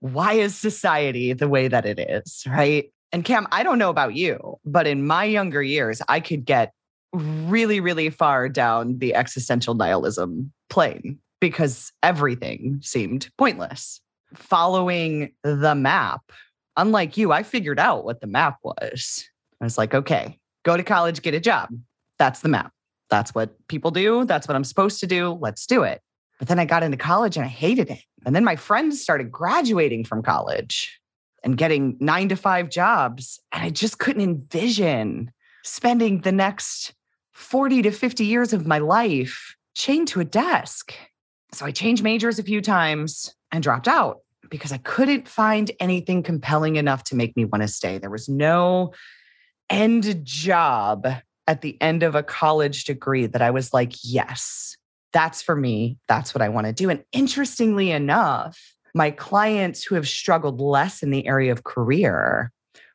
Why 0.01 0.33
is 0.33 0.57
society 0.57 1.35
the 1.35 1.49
way 1.49 1.69
that 1.69 1.85
it 1.85 1.99
is? 1.99 2.43
Right. 2.47 2.91
And 3.13 3.23
Cam, 3.23 3.47
I 3.53 3.65
don't 3.65 3.79
know 3.79 3.91
about 3.91 4.15
you, 4.15 4.59
but 4.65 4.87
in 4.87 5.07
my 5.07 5.25
younger 5.25 5.63
years, 5.63 6.01
I 6.09 6.21
could 6.21 6.47
get 6.47 6.73
really, 7.13 7.81
really 7.81 8.11
far 8.11 8.49
down 8.49 8.99
the 8.99 9.15
existential 9.15 9.75
nihilism 9.75 10.53
plane 10.69 11.19
because 11.41 11.93
everything 12.03 12.81
seemed 12.83 13.31
pointless. 13.39 14.01
Following 14.35 15.33
the 15.43 15.75
map, 15.75 16.21
unlike 16.77 17.17
you, 17.17 17.33
I 17.33 17.43
figured 17.43 17.79
out 17.79 18.05
what 18.05 18.21
the 18.21 18.27
map 18.27 18.59
was. 18.63 19.29
I 19.61 19.65
was 19.65 19.79
like, 19.79 19.95
okay, 19.95 20.39
go 20.65 20.77
to 20.77 20.83
college, 20.83 21.23
get 21.23 21.35
a 21.35 21.41
job. 21.41 21.71
That's 22.19 22.41
the 22.41 22.49
map. 22.49 22.73
That's 23.09 23.35
what 23.35 23.57
people 23.69 23.91
do. 23.91 24.25
That's 24.25 24.47
what 24.47 24.55
I'm 24.55 24.65
supposed 24.65 25.01
to 25.01 25.07
do. 25.07 25.39
Let's 25.41 25.67
do 25.67 25.83
it. 25.83 26.03
But 26.39 26.49
then 26.49 26.59
I 26.59 26.67
got 26.67 26.83
into 26.83 26.99
college 26.99 27.37
and 27.37 27.45
I 27.45 27.49
hated 27.49 27.91
it. 27.91 28.03
And 28.27 28.37
then 28.37 28.45
my 28.45 28.55
friends 28.57 29.01
started 29.01 29.33
graduating 29.33 30.05
from 30.05 30.23
college. 30.23 31.01
and 31.45 31.57
getting 31.57 31.97
nine 32.01 32.29
to 32.29 32.37
five 32.37 32.69
jobs. 32.69 33.41
And 33.53 33.65
I 33.65 33.71
just 33.71 33.99
couldn't 33.99 34.23
envision 34.23 35.31
spending 35.65 36.21
the 36.21 36.33
next 36.33 36.95
40 37.39 37.83
to 37.83 37.93
50 37.93 38.27
years 38.27 38.53
of 38.53 38.67
my 38.67 38.79
life 38.79 39.55
chained 39.75 40.09
to 40.09 40.19
a 40.19 40.25
desk. 40.25 40.93
So 41.53 41.65
I 41.65 41.71
changed 41.71 42.03
majors 42.03 42.41
a 42.41 42.43
few 42.43 42.61
times 42.61 43.33
and 43.53 43.63
dropped 43.63 43.87
out 43.87 44.19
because 44.51 44.73
I 44.73 44.79
couldn't 44.79 45.29
find 45.29 45.71
anything 45.79 46.25
compelling 46.25 46.77
enough 46.77 47.05
to 47.05 47.17
make 47.17 47.37
me 47.37 47.45
want 47.45 47.63
to 47.63 47.69
stay. 47.69 47.97
There 47.97 48.11
was 48.11 48.29
no 48.29 48.93
end 49.71 50.25
job 50.25 51.07
at 51.47 51.61
the 51.61 51.81
end 51.81 52.03
of 52.03 52.17
a 52.17 52.25
college 52.25 52.85
degree 52.85 53.27
that 53.27 53.41
I 53.41 53.53
was 53.53 53.73
like, 53.73 53.93
yes, 54.03 54.77
that's 55.13 55.41
for 55.41 55.55
me. 55.55 55.97
That's 56.09 56.35
what 56.35 56.43
I 56.43 56.49
want 56.49 56.67
to 56.67 56.73
do. 56.73 56.91
And 56.91 57.05
interestingly 57.13 57.93
enough, 57.93 58.59
my 58.97 59.13
clients 59.13 59.85
who 59.85 59.95
have 59.95 60.09
struggled 60.09 60.61
less 60.61 61.05
in 61.05 61.13
the 61.13 61.27
area 61.29 61.53
of 61.53 61.63
career 61.63 62.51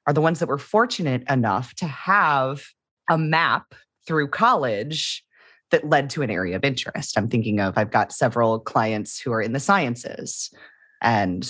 are 0.06 0.14
the 0.14 0.22
ones 0.22 0.40
that 0.40 0.50
were 0.50 0.58
fortunate 0.58 1.24
enough 1.30 1.74
to 1.76 1.88
have 1.88 2.62
a 3.10 3.18
map 3.18 3.74
through 4.06 4.28
college 4.30 5.24
that 5.72 5.90
led 5.90 6.10
to 6.12 6.22
an 6.22 6.30
area 6.30 6.56
of 6.56 6.64
interest. 6.64 7.18
I'm 7.18 7.28
thinking 7.28 7.60
of, 7.60 7.78
I've 7.78 7.92
got 7.92 8.12
several 8.12 8.60
clients 8.60 9.20
who 9.20 9.32
are 9.34 9.42
in 9.42 9.54
the 9.54 9.60
sciences. 9.60 10.52
And 11.02 11.50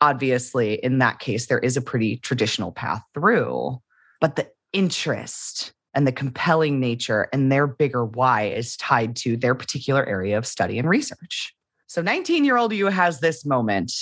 obviously, 0.00 0.74
in 0.74 0.98
that 0.98 1.20
case, 1.20 1.46
there 1.46 1.60
is 1.60 1.76
a 1.76 1.82
pretty 1.82 2.16
traditional 2.16 2.72
path 2.72 3.02
through, 3.14 3.80
but 4.20 4.36
the 4.36 4.48
interest 4.72 5.72
and 5.94 6.06
the 6.06 6.12
compelling 6.12 6.80
nature 6.80 7.28
and 7.32 7.50
their 7.50 7.66
bigger 7.66 8.04
why 8.04 8.44
is 8.44 8.76
tied 8.76 9.16
to 9.16 9.36
their 9.36 9.54
particular 9.54 10.04
area 10.06 10.38
of 10.38 10.46
study 10.46 10.78
and 10.78 10.88
research. 10.88 11.54
So 11.86 12.02
19 12.02 12.44
year 12.44 12.56
old 12.56 12.72
you 12.72 12.86
has 12.86 13.20
this 13.20 13.44
moment, 13.44 13.92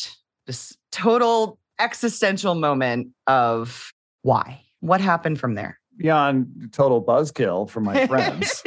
this 0.46 0.76
total 0.92 1.58
existential 1.78 2.54
moment 2.54 3.08
of 3.26 3.92
why? 4.22 4.62
What 4.80 5.00
happened 5.00 5.40
from 5.40 5.54
there? 5.54 5.77
Beyond 5.98 6.70
total 6.72 7.02
buzzkill 7.02 7.68
from 7.68 7.84
my 7.84 8.06
friends. 8.06 8.62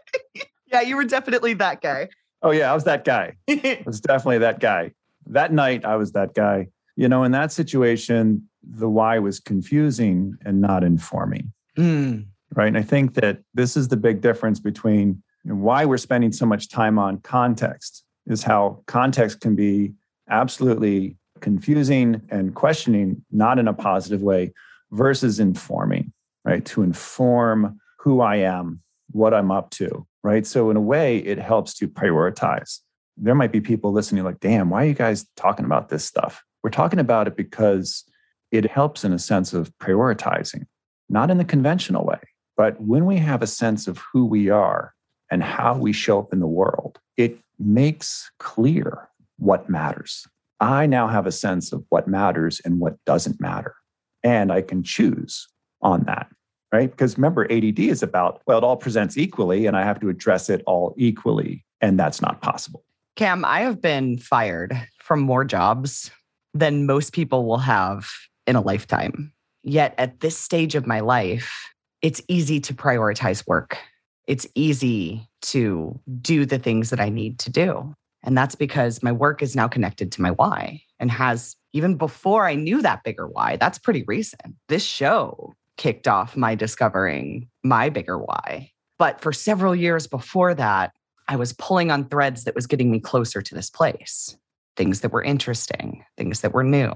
yeah, 0.72 0.80
you 0.80 0.96
were 0.96 1.04
definitely 1.04 1.54
that 1.54 1.80
guy. 1.80 2.08
Oh, 2.42 2.50
yeah, 2.50 2.70
I 2.70 2.74
was 2.74 2.84
that 2.84 3.04
guy. 3.04 3.36
I 3.48 3.82
was 3.84 4.00
definitely 4.00 4.38
that 4.38 4.60
guy. 4.60 4.92
That 5.26 5.52
night, 5.52 5.84
I 5.84 5.96
was 5.96 6.12
that 6.12 6.34
guy. 6.34 6.68
You 6.96 7.08
know, 7.08 7.24
in 7.24 7.32
that 7.32 7.52
situation, 7.52 8.48
the 8.62 8.88
why 8.88 9.18
was 9.18 9.40
confusing 9.40 10.36
and 10.44 10.60
not 10.60 10.84
informing. 10.84 11.52
Mm. 11.76 12.26
Right. 12.54 12.68
And 12.68 12.78
I 12.78 12.82
think 12.82 13.14
that 13.14 13.38
this 13.54 13.76
is 13.76 13.88
the 13.88 13.96
big 13.96 14.20
difference 14.20 14.60
between 14.60 15.22
why 15.44 15.84
we're 15.84 15.96
spending 15.96 16.32
so 16.32 16.46
much 16.46 16.68
time 16.68 16.98
on 16.98 17.18
context 17.20 18.04
is 18.26 18.42
how 18.42 18.82
context 18.86 19.40
can 19.40 19.56
be 19.56 19.94
absolutely 20.28 21.16
confusing 21.40 22.22
and 22.30 22.54
questioning, 22.54 23.24
not 23.30 23.58
in 23.58 23.68
a 23.68 23.74
positive 23.74 24.22
way, 24.22 24.52
versus 24.92 25.40
informing, 25.40 26.11
right? 26.44 26.64
To 26.66 26.82
inform 26.82 27.78
who 27.98 28.20
I 28.20 28.36
am, 28.36 28.82
what 29.10 29.34
I'm 29.34 29.50
up 29.50 29.70
to, 29.70 30.06
right? 30.22 30.46
So, 30.46 30.70
in 30.70 30.76
a 30.76 30.80
way, 30.80 31.18
it 31.18 31.38
helps 31.38 31.74
to 31.74 31.88
prioritize. 31.88 32.80
There 33.16 33.34
might 33.34 33.52
be 33.52 33.60
people 33.60 33.92
listening 33.92 34.24
like, 34.24 34.40
damn, 34.40 34.70
why 34.70 34.84
are 34.84 34.88
you 34.88 34.94
guys 34.94 35.26
talking 35.36 35.64
about 35.64 35.88
this 35.88 36.04
stuff? 36.04 36.42
We're 36.62 36.70
talking 36.70 36.98
about 36.98 37.26
it 37.26 37.36
because 37.36 38.04
it 38.50 38.70
helps 38.70 39.04
in 39.04 39.12
a 39.12 39.18
sense 39.18 39.52
of 39.52 39.72
prioritizing, 39.78 40.66
not 41.08 41.30
in 41.30 41.38
the 41.38 41.44
conventional 41.44 42.04
way, 42.04 42.20
but 42.56 42.80
when 42.80 43.06
we 43.06 43.18
have 43.18 43.42
a 43.42 43.46
sense 43.46 43.86
of 43.86 44.00
who 44.12 44.24
we 44.24 44.48
are 44.48 44.94
and 45.30 45.42
how 45.42 45.76
we 45.76 45.92
show 45.92 46.18
up 46.18 46.32
in 46.32 46.40
the 46.40 46.46
world, 46.46 46.98
it 47.16 47.38
makes 47.58 48.30
clear 48.38 49.08
what 49.38 49.68
matters. 49.68 50.26
I 50.60 50.86
now 50.86 51.08
have 51.08 51.26
a 51.26 51.32
sense 51.32 51.72
of 51.72 51.84
what 51.88 52.06
matters 52.06 52.60
and 52.64 52.78
what 52.78 52.96
doesn't 53.04 53.40
matter. 53.40 53.74
And 54.22 54.52
I 54.52 54.62
can 54.62 54.82
choose 54.84 55.48
on 55.82 56.04
that, 56.04 56.28
right? 56.72 56.90
Because 56.90 57.16
remember, 57.16 57.50
ADD 57.50 57.78
is 57.78 58.02
about, 58.02 58.42
well, 58.46 58.58
it 58.58 58.64
all 58.64 58.76
presents 58.76 59.16
equally 59.16 59.66
and 59.66 59.76
I 59.76 59.84
have 59.84 60.00
to 60.00 60.08
address 60.08 60.48
it 60.48 60.62
all 60.66 60.94
equally. 60.96 61.64
And 61.80 61.98
that's 61.98 62.22
not 62.22 62.40
possible. 62.42 62.84
Cam, 63.16 63.44
I 63.44 63.60
have 63.60 63.82
been 63.82 64.18
fired 64.18 64.74
from 64.98 65.20
more 65.20 65.44
jobs 65.44 66.10
than 66.54 66.86
most 66.86 67.12
people 67.12 67.44
will 67.46 67.58
have 67.58 68.08
in 68.46 68.56
a 68.56 68.60
lifetime. 68.60 69.32
Yet 69.62 69.94
at 69.98 70.20
this 70.20 70.36
stage 70.38 70.74
of 70.74 70.86
my 70.86 71.00
life, 71.00 71.68
it's 72.00 72.22
easy 72.28 72.60
to 72.60 72.74
prioritize 72.74 73.46
work 73.46 73.78
it's 74.26 74.46
easy 74.54 75.28
to 75.42 75.98
do 76.20 76.46
the 76.46 76.58
things 76.58 76.90
that 76.90 77.00
I 77.00 77.08
need 77.08 77.38
to 77.40 77.50
do. 77.50 77.94
And 78.22 78.38
that's 78.38 78.54
because 78.54 79.02
my 79.02 79.10
work 79.10 79.42
is 79.42 79.56
now 79.56 79.66
connected 79.66 80.12
to 80.12 80.22
my 80.22 80.30
why 80.30 80.82
and 81.00 81.10
has, 81.10 81.56
even 81.72 81.96
before 81.96 82.46
I 82.46 82.54
knew 82.54 82.82
that 82.82 83.02
bigger 83.02 83.26
why, 83.26 83.56
that's 83.56 83.78
pretty 83.78 84.04
recent. 84.04 84.54
This 84.68 84.84
show 84.84 85.54
kicked 85.82 86.06
off 86.06 86.36
my 86.36 86.54
discovering 86.54 87.48
my 87.64 87.88
bigger 87.88 88.16
why. 88.16 88.70
But 89.00 89.20
for 89.20 89.32
several 89.32 89.74
years 89.74 90.06
before 90.06 90.54
that, 90.54 90.92
I 91.26 91.34
was 91.34 91.54
pulling 91.54 91.90
on 91.90 92.08
threads 92.08 92.44
that 92.44 92.54
was 92.54 92.68
getting 92.68 92.88
me 92.88 93.00
closer 93.00 93.42
to 93.42 93.52
this 93.52 93.68
place, 93.68 94.36
things 94.76 95.00
that 95.00 95.10
were 95.10 95.24
interesting, 95.24 96.04
things 96.16 96.42
that 96.42 96.54
were 96.54 96.62
new. 96.62 96.92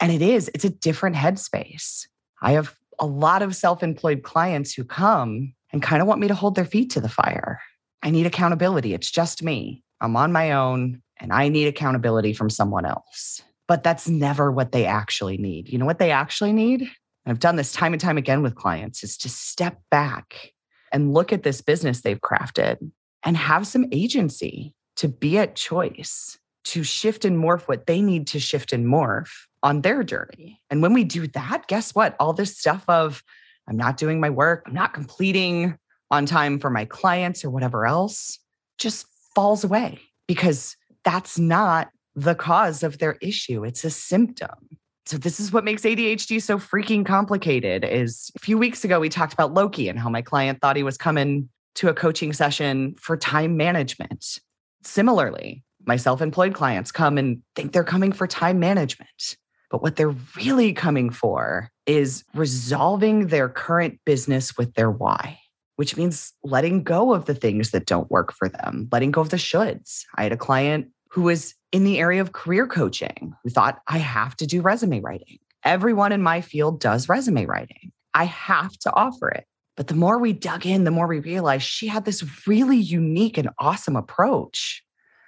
And 0.00 0.10
it 0.10 0.22
is, 0.22 0.50
it's 0.54 0.64
a 0.64 0.70
different 0.70 1.16
headspace. 1.16 2.06
I 2.40 2.52
have 2.52 2.74
a 2.98 3.04
lot 3.04 3.42
of 3.42 3.54
self 3.54 3.82
employed 3.82 4.22
clients 4.22 4.72
who 4.72 4.84
come 4.84 5.52
and 5.70 5.82
kind 5.82 6.00
of 6.00 6.08
want 6.08 6.22
me 6.22 6.28
to 6.28 6.34
hold 6.34 6.54
their 6.54 6.64
feet 6.64 6.88
to 6.92 7.02
the 7.02 7.10
fire. 7.10 7.60
I 8.02 8.08
need 8.08 8.24
accountability. 8.24 8.94
It's 8.94 9.10
just 9.10 9.42
me. 9.42 9.84
I'm 10.00 10.16
on 10.16 10.32
my 10.32 10.52
own 10.52 11.02
and 11.18 11.30
I 11.30 11.50
need 11.50 11.66
accountability 11.66 12.32
from 12.32 12.48
someone 12.48 12.86
else. 12.86 13.42
But 13.68 13.82
that's 13.82 14.08
never 14.08 14.50
what 14.50 14.72
they 14.72 14.86
actually 14.86 15.36
need. 15.36 15.68
You 15.68 15.76
know 15.76 15.86
what 15.86 15.98
they 15.98 16.10
actually 16.10 16.54
need? 16.54 16.88
I've 17.26 17.40
done 17.40 17.56
this 17.56 17.72
time 17.72 17.92
and 17.92 18.00
time 18.00 18.18
again 18.18 18.42
with 18.42 18.54
clients 18.54 19.02
is 19.02 19.16
to 19.18 19.28
step 19.28 19.80
back 19.90 20.52
and 20.92 21.14
look 21.14 21.32
at 21.32 21.42
this 21.42 21.60
business 21.60 22.00
they've 22.00 22.20
crafted 22.20 22.78
and 23.24 23.36
have 23.36 23.66
some 23.66 23.86
agency 23.92 24.74
to 24.96 25.08
be 25.08 25.38
at 25.38 25.56
choice, 25.56 26.38
to 26.64 26.82
shift 26.82 27.24
and 27.24 27.42
morph 27.42 27.62
what 27.62 27.86
they 27.86 28.00
need 28.00 28.26
to 28.28 28.38
shift 28.38 28.72
and 28.72 28.86
morph 28.86 29.30
on 29.62 29.80
their 29.80 30.02
journey. 30.02 30.60
And 30.70 30.82
when 30.82 30.92
we 30.92 31.04
do 31.04 31.26
that, 31.28 31.66
guess 31.66 31.94
what? 31.94 32.14
All 32.20 32.32
this 32.32 32.56
stuff 32.56 32.84
of 32.88 33.22
I'm 33.66 33.76
not 33.76 33.96
doing 33.96 34.20
my 34.20 34.30
work, 34.30 34.64
I'm 34.66 34.74
not 34.74 34.92
completing 34.92 35.78
on 36.10 36.26
time 36.26 36.58
for 36.58 36.70
my 36.70 36.84
clients 36.84 37.44
or 37.44 37.50
whatever 37.50 37.86
else, 37.86 38.38
just 38.78 39.06
falls 39.34 39.64
away 39.64 40.00
because 40.28 40.76
that's 41.02 41.38
not 41.38 41.88
the 42.14 42.34
cause 42.34 42.82
of 42.82 42.98
their 42.98 43.16
issue. 43.20 43.64
It's 43.64 43.84
a 43.84 43.90
symptom. 43.90 44.78
So 45.06 45.18
this 45.18 45.38
is 45.38 45.52
what 45.52 45.64
makes 45.64 45.82
ADHD 45.82 46.40
so 46.40 46.58
freaking 46.58 47.04
complicated 47.04 47.84
is 47.84 48.30
a 48.36 48.38
few 48.38 48.56
weeks 48.56 48.84
ago 48.84 49.00
we 49.00 49.10
talked 49.10 49.34
about 49.34 49.52
Loki 49.52 49.88
and 49.88 49.98
how 49.98 50.08
my 50.08 50.22
client 50.22 50.60
thought 50.60 50.76
he 50.76 50.82
was 50.82 50.96
coming 50.96 51.48
to 51.74 51.88
a 51.88 51.94
coaching 51.94 52.32
session 52.32 52.94
for 52.98 53.16
time 53.16 53.56
management. 53.56 54.38
Similarly, 54.82 55.62
my 55.86 55.96
self-employed 55.96 56.54
clients 56.54 56.90
come 56.90 57.18
and 57.18 57.42
think 57.54 57.72
they're 57.72 57.84
coming 57.84 58.12
for 58.12 58.26
time 58.26 58.58
management. 58.58 59.36
But 59.70 59.82
what 59.82 59.96
they're 59.96 60.14
really 60.36 60.72
coming 60.72 61.10
for 61.10 61.68
is 61.84 62.24
resolving 62.34 63.26
their 63.26 63.48
current 63.48 63.98
business 64.06 64.56
with 64.56 64.72
their 64.74 64.90
why, 64.90 65.38
which 65.76 65.96
means 65.96 66.32
letting 66.42 66.82
go 66.82 67.12
of 67.12 67.26
the 67.26 67.34
things 67.34 67.72
that 67.72 67.86
don't 67.86 68.10
work 68.10 68.32
for 68.32 68.48
them, 68.48 68.88
letting 68.90 69.10
go 69.10 69.20
of 69.20 69.30
the 69.30 69.36
shoulds. 69.36 70.04
I 70.16 70.22
had 70.22 70.32
a 70.32 70.38
client 70.38 70.88
who 71.10 71.22
was 71.22 71.54
in 71.74 71.82
the 71.82 71.98
area 71.98 72.20
of 72.20 72.30
career 72.30 72.68
coaching 72.68 73.34
who 73.42 73.50
thought, 73.50 73.80
I 73.88 73.98
have 73.98 74.36
to 74.36 74.46
do 74.46 74.62
resume 74.62 75.00
writing. 75.00 75.40
Everyone 75.64 76.12
in 76.12 76.22
my 76.22 76.40
field 76.40 76.78
does 76.78 77.08
resume 77.08 77.46
writing. 77.46 77.90
I 78.14 78.26
have 78.26 78.78
to 78.78 78.94
offer 78.94 79.28
it. 79.28 79.44
But 79.76 79.88
the 79.88 79.96
more 79.96 80.20
we 80.20 80.32
dug 80.32 80.66
in, 80.66 80.84
the 80.84 80.92
more 80.92 81.08
we 81.08 81.18
realized 81.18 81.66
she 81.66 81.88
had 81.88 82.04
this 82.04 82.22
really 82.46 82.76
unique 82.76 83.36
and 83.36 83.50
awesome 83.58 83.96
approach. 83.96 84.84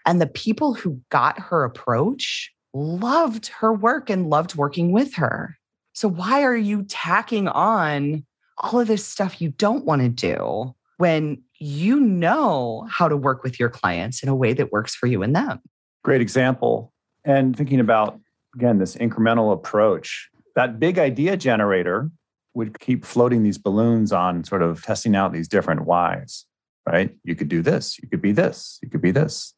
And 0.07 0.21
the 0.21 0.29
people 0.29 0.73
who 0.73 1.01
got 1.11 1.37
her 1.37 1.65
approach 1.65 2.53
loved 2.73 3.49
her 3.49 3.75
work 3.75 4.09
and 4.09 4.31
loved 4.31 4.55
working 4.55 4.93
with 4.93 5.15
her. 5.15 5.57
So, 5.95 6.07
why 6.09 6.45
are 6.45 6.57
you 6.57 6.85
tacking 6.85 7.49
on 7.49 8.25
all 8.59 8.79
of 8.79 8.87
this 8.87 9.05
stuff 9.05 9.41
you 9.41 9.49
don't 9.49 9.85
want 9.85 10.03
to 10.03 10.09
do 10.09 10.77
when 10.99 11.43
you 11.59 11.99
know 11.99 12.87
how 12.89 13.09
to 13.09 13.17
work 13.17 13.43
with 13.43 13.59
your 13.59 13.69
clients 13.69 14.23
in 14.23 14.29
a 14.29 14.37
way 14.37 14.53
that 14.53 14.71
works 14.71 14.95
for 14.95 15.09
you 15.09 15.25
and 15.25 15.35
them? 15.35 15.61
Great 16.07 16.21
example. 16.21 16.93
And 17.25 17.57
thinking 17.57 17.81
about, 17.81 18.21
again, 18.55 18.79
this 18.79 18.95
incremental 18.95 19.53
approach, 19.53 20.31
that 20.55 20.79
big 20.79 21.01
idea 21.01 21.37
generator 21.37 22.13
would 22.55 22.79
keep 22.79 23.05
floating 23.05 23.43
these 23.43 23.59
balloons 23.59 24.13
on, 24.13 24.45
sort 24.45 24.63
of 24.63 24.85
testing 24.85 25.17
out 25.17 25.33
these 25.33 25.49
different 25.49 25.85
whys, 25.85 26.45
right? 26.89 27.11
You 27.25 27.35
could 27.35 27.49
do 27.49 27.61
this, 27.61 27.99
you 28.01 28.09
could 28.09 28.23
be 28.23 28.31
this, 28.31 28.79
you 28.85 28.89
could 28.89 29.03
be 29.03 29.11
this. 29.11 29.53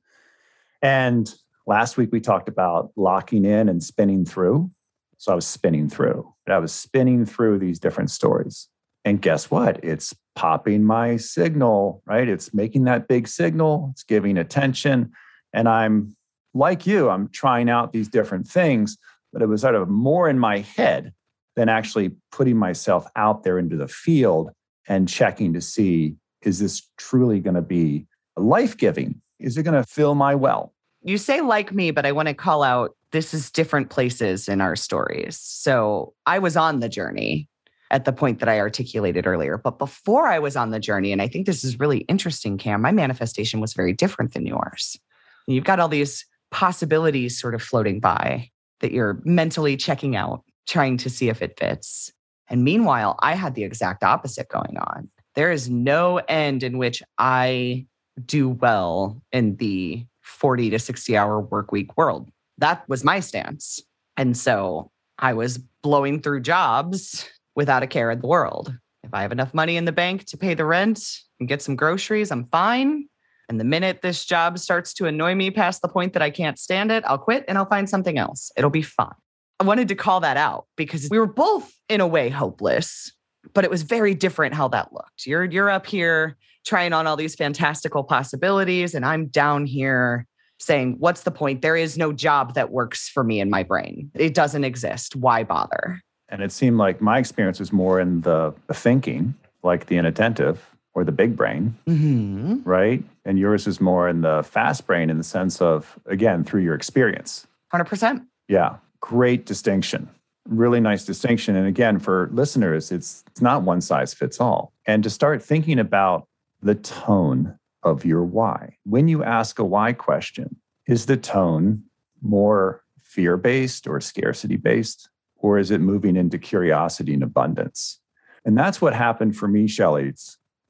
And 0.80 1.30
last 1.66 1.98
week 1.98 2.08
we 2.12 2.18
talked 2.18 2.48
about 2.48 2.92
locking 2.96 3.44
in 3.44 3.68
and 3.68 3.82
spinning 3.82 4.24
through. 4.24 4.70
So 5.18 5.32
I 5.32 5.34
was 5.34 5.46
spinning 5.46 5.90
through. 5.90 6.32
I 6.48 6.56
was 6.56 6.72
spinning 6.72 7.26
through 7.26 7.58
these 7.58 7.78
different 7.78 8.10
stories. 8.10 8.68
And 9.04 9.20
guess 9.20 9.50
what? 9.50 9.84
It's 9.84 10.16
popping 10.34 10.82
my 10.82 11.18
signal, 11.18 12.02
right? 12.06 12.26
It's 12.26 12.54
making 12.54 12.84
that 12.84 13.06
big 13.06 13.28
signal, 13.28 13.90
it's 13.92 14.02
giving 14.02 14.38
attention. 14.38 15.12
And 15.52 15.68
I'm 15.68 16.14
like 16.54 16.86
you, 16.86 17.08
I'm 17.10 17.28
trying 17.28 17.70
out 17.70 17.92
these 17.92 18.08
different 18.08 18.46
things, 18.48 18.96
but 19.32 19.42
it 19.42 19.46
was 19.46 19.62
sort 19.62 19.74
of 19.74 19.88
more 19.88 20.28
in 20.28 20.38
my 20.38 20.58
head 20.58 21.12
than 21.56 21.68
actually 21.68 22.12
putting 22.32 22.56
myself 22.56 23.06
out 23.16 23.42
there 23.42 23.58
into 23.58 23.76
the 23.76 23.88
field 23.88 24.50
and 24.88 25.08
checking 25.08 25.52
to 25.52 25.60
see 25.60 26.16
is 26.42 26.60
this 26.60 26.88
truly 26.96 27.40
going 27.40 27.56
to 27.56 27.62
be 27.62 28.06
life 28.36 28.76
giving? 28.76 29.20
Is 29.40 29.56
it 29.56 29.64
going 29.64 29.74
to 29.74 29.88
fill 29.88 30.14
my 30.14 30.34
well? 30.34 30.72
You 31.02 31.18
say 31.18 31.40
like 31.40 31.72
me, 31.72 31.90
but 31.90 32.06
I 32.06 32.12
want 32.12 32.28
to 32.28 32.34
call 32.34 32.62
out 32.62 32.96
this 33.10 33.34
is 33.34 33.50
different 33.50 33.90
places 33.90 34.48
in 34.48 34.60
our 34.60 34.76
stories. 34.76 35.38
So 35.40 36.14
I 36.26 36.38
was 36.38 36.56
on 36.56 36.80
the 36.80 36.88
journey 36.88 37.48
at 37.90 38.04
the 38.04 38.12
point 38.12 38.40
that 38.40 38.48
I 38.48 38.60
articulated 38.60 39.26
earlier. 39.26 39.56
But 39.56 39.78
before 39.78 40.26
I 40.26 40.38
was 40.38 40.56
on 40.56 40.70
the 40.70 40.80
journey, 40.80 41.12
and 41.12 41.22
I 41.22 41.28
think 41.28 41.46
this 41.46 41.64
is 41.64 41.80
really 41.80 42.00
interesting, 42.00 42.58
Cam, 42.58 42.82
my 42.82 42.92
manifestation 42.92 43.60
was 43.60 43.72
very 43.72 43.92
different 43.92 44.34
than 44.34 44.46
yours. 44.46 44.98
You've 45.46 45.64
got 45.64 45.80
all 45.80 45.88
these 45.88 46.26
possibilities 46.50 47.38
sort 47.38 47.54
of 47.54 47.62
floating 47.62 48.00
by 48.00 48.50
that 48.80 48.92
you're 48.92 49.20
mentally 49.24 49.76
checking 49.76 50.16
out, 50.16 50.42
trying 50.66 50.96
to 50.98 51.10
see 51.10 51.28
if 51.28 51.42
it 51.42 51.58
fits. 51.58 52.12
And 52.48 52.64
meanwhile, 52.64 53.16
I 53.20 53.34
had 53.34 53.54
the 53.54 53.64
exact 53.64 54.02
opposite 54.02 54.48
going 54.48 54.76
on. 54.78 55.10
There 55.34 55.52
is 55.52 55.68
no 55.68 56.18
end 56.28 56.62
in 56.62 56.78
which 56.78 57.02
I 57.18 57.86
do 58.24 58.48
well 58.48 59.20
in 59.32 59.56
the 59.56 60.04
40 60.22 60.70
to 60.70 60.78
60 60.78 61.16
hour 61.16 61.40
work 61.40 61.72
week 61.72 61.96
world. 61.96 62.30
That 62.58 62.88
was 62.88 63.04
my 63.04 63.20
stance. 63.20 63.80
And 64.16 64.36
so 64.36 64.90
I 65.18 65.32
was 65.32 65.58
blowing 65.82 66.20
through 66.20 66.40
jobs 66.40 67.28
without 67.54 67.82
a 67.82 67.86
care 67.86 68.10
in 68.10 68.20
the 68.20 68.26
world. 68.26 68.76
If 69.04 69.14
I 69.14 69.22
have 69.22 69.32
enough 69.32 69.54
money 69.54 69.76
in 69.76 69.84
the 69.84 69.92
bank 69.92 70.24
to 70.26 70.36
pay 70.36 70.54
the 70.54 70.64
rent 70.64 71.20
and 71.38 71.48
get 71.48 71.62
some 71.62 71.76
groceries, 71.76 72.30
I'm 72.30 72.46
fine. 72.46 73.08
And 73.48 73.58
the 73.58 73.64
minute 73.64 74.02
this 74.02 74.24
job 74.24 74.58
starts 74.58 74.92
to 74.94 75.06
annoy 75.06 75.34
me 75.34 75.50
past 75.50 75.82
the 75.82 75.88
point 75.88 76.12
that 76.12 76.22
I 76.22 76.30
can't 76.30 76.58
stand 76.58 76.92
it, 76.92 77.02
I'll 77.06 77.18
quit 77.18 77.44
and 77.48 77.56
I'll 77.56 77.66
find 77.66 77.88
something 77.88 78.18
else. 78.18 78.50
It'll 78.56 78.70
be 78.70 78.82
fine. 78.82 79.14
I 79.60 79.64
wanted 79.64 79.88
to 79.88 79.94
call 79.94 80.20
that 80.20 80.36
out 80.36 80.66
because 80.76 81.08
we 81.10 81.18
were 81.18 81.26
both 81.26 81.72
in 81.88 82.00
a 82.00 82.06
way 82.06 82.28
hopeless, 82.28 83.12
but 83.54 83.64
it 83.64 83.70
was 83.70 83.82
very 83.82 84.14
different 84.14 84.54
how 84.54 84.68
that 84.68 84.92
looked. 84.92 85.26
You're 85.26 85.44
you're 85.44 85.70
up 85.70 85.86
here 85.86 86.36
trying 86.64 86.92
on 86.92 87.06
all 87.06 87.16
these 87.16 87.34
fantastical 87.34 88.04
possibilities 88.04 88.94
and 88.94 89.04
I'm 89.04 89.26
down 89.26 89.66
here 89.66 90.26
saying, 90.60 90.96
what's 90.98 91.22
the 91.22 91.30
point? 91.30 91.62
There 91.62 91.76
is 91.76 91.96
no 91.96 92.12
job 92.12 92.54
that 92.54 92.70
works 92.70 93.08
for 93.08 93.24
me 93.24 93.40
in 93.40 93.48
my 93.48 93.62
brain. 93.62 94.10
It 94.14 94.34
doesn't 94.34 94.64
exist. 94.64 95.16
Why 95.16 95.44
bother? 95.44 96.02
And 96.28 96.42
it 96.42 96.52
seemed 96.52 96.76
like 96.76 97.00
my 97.00 97.18
experience 97.18 97.58
was 97.58 97.72
more 97.72 98.00
in 98.00 98.20
the, 98.22 98.54
thinking, 98.72 99.34
like 99.62 99.86
the 99.86 99.96
inattentive 99.96 100.64
or 100.94 101.04
the 101.04 101.12
big 101.12 101.36
brain, 101.36 101.76
mm-hmm. 101.86 102.68
right? 102.68 103.02
And 103.28 103.38
yours 103.38 103.66
is 103.66 103.78
more 103.78 104.08
in 104.08 104.22
the 104.22 104.42
fast 104.42 104.86
brain 104.86 105.10
in 105.10 105.18
the 105.18 105.22
sense 105.22 105.60
of, 105.60 105.98
again, 106.06 106.44
through 106.44 106.62
your 106.62 106.74
experience. 106.74 107.46
100%. 107.74 108.24
Yeah, 108.48 108.76
great 109.00 109.44
distinction. 109.44 110.08
Really 110.46 110.80
nice 110.80 111.04
distinction. 111.04 111.54
And 111.54 111.66
again, 111.66 111.98
for 111.98 112.30
listeners, 112.32 112.90
it's, 112.90 113.22
it's 113.26 113.42
not 113.42 113.64
one 113.64 113.82
size 113.82 114.14
fits 114.14 114.40
all. 114.40 114.72
And 114.86 115.02
to 115.04 115.10
start 115.10 115.42
thinking 115.42 115.78
about 115.78 116.26
the 116.62 116.74
tone 116.74 117.58
of 117.82 118.06
your 118.06 118.24
why. 118.24 118.78
When 118.84 119.08
you 119.08 119.22
ask 119.22 119.58
a 119.58 119.64
why 119.64 119.92
question, 119.92 120.56
is 120.86 121.04
the 121.04 121.18
tone 121.18 121.82
more 122.22 122.82
fear 123.02 123.36
based 123.36 123.86
or 123.86 124.00
scarcity 124.00 124.56
based? 124.56 125.10
Or 125.36 125.58
is 125.58 125.70
it 125.70 125.82
moving 125.82 126.16
into 126.16 126.38
curiosity 126.38 127.12
and 127.12 127.22
abundance? 127.22 128.00
And 128.46 128.56
that's 128.56 128.80
what 128.80 128.94
happened 128.94 129.36
for 129.36 129.48
me, 129.48 129.66
Shelly, 129.66 130.14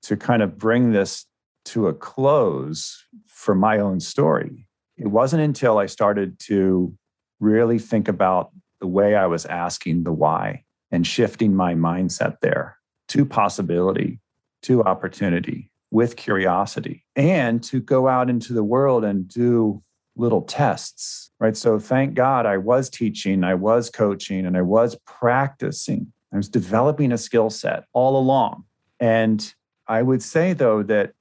to 0.03 0.17
kind 0.17 0.43
of 0.43 0.59
bring 0.59 0.91
this 0.91 1.25
to 1.69 1.89
a 1.89 1.95
close 1.95 3.05
for 3.27 3.55
my 3.55 3.79
own 3.79 4.01
story. 4.01 4.67
It 4.97 5.09
wasn't 5.09 5.43
until 5.43 5.79
I 5.79 5.87
started 5.87 6.39
to 6.41 6.93
really 7.41 7.79
think 7.79 8.09
about 8.09 8.51
the 8.81 8.87
way 8.87 9.15
I 9.15 9.27
was 9.27 9.47
asking 9.47 10.05
the 10.05 10.13
why 10.13 10.65
and 10.91 11.07
shifting 11.07 11.55
my 11.55 11.75
mindset 11.75 12.41
there 12.41 12.79
to 13.09 13.25
possibility, 13.25 14.21
to 14.63 14.83
opportunity, 14.83 15.71
with 15.91 16.17
curiosity 16.17 17.05
and 17.17 17.63
to 17.63 17.81
go 17.81 18.09
out 18.09 18.29
into 18.29 18.53
the 18.53 18.63
world 18.63 19.05
and 19.05 19.29
do 19.29 19.83
little 20.17 20.43
tests, 20.43 21.31
right? 21.39 21.57
So 21.57 21.79
thank 21.79 22.15
God 22.15 22.45
I 22.45 22.57
was 22.59 22.91
teaching, 22.91 23.45
I 23.45 23.55
was 23.55 23.89
coaching, 23.89 24.45
and 24.45 24.57
I 24.57 24.63
was 24.63 24.97
practicing. 25.07 26.13
I 26.33 26.37
was 26.37 26.49
developing 26.49 27.13
a 27.13 27.19
skill 27.19 27.51
set 27.51 27.85
all 27.93 28.19
along. 28.19 28.65
And 29.01 29.55
I 29.87 30.03
would 30.03 30.23
say, 30.23 30.53
though, 30.53 30.83
that 30.83 31.13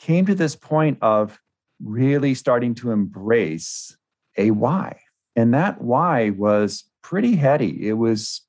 came 0.00 0.26
to 0.26 0.34
this 0.34 0.56
point 0.56 0.98
of 1.00 1.40
really 1.82 2.34
starting 2.34 2.74
to 2.74 2.90
embrace 2.90 3.96
a 4.36 4.50
why. 4.50 5.00
And 5.36 5.54
that 5.54 5.80
why 5.80 6.30
was 6.30 6.84
pretty 7.02 7.36
heady. 7.36 7.88
It 7.88 7.92
was 7.92 8.42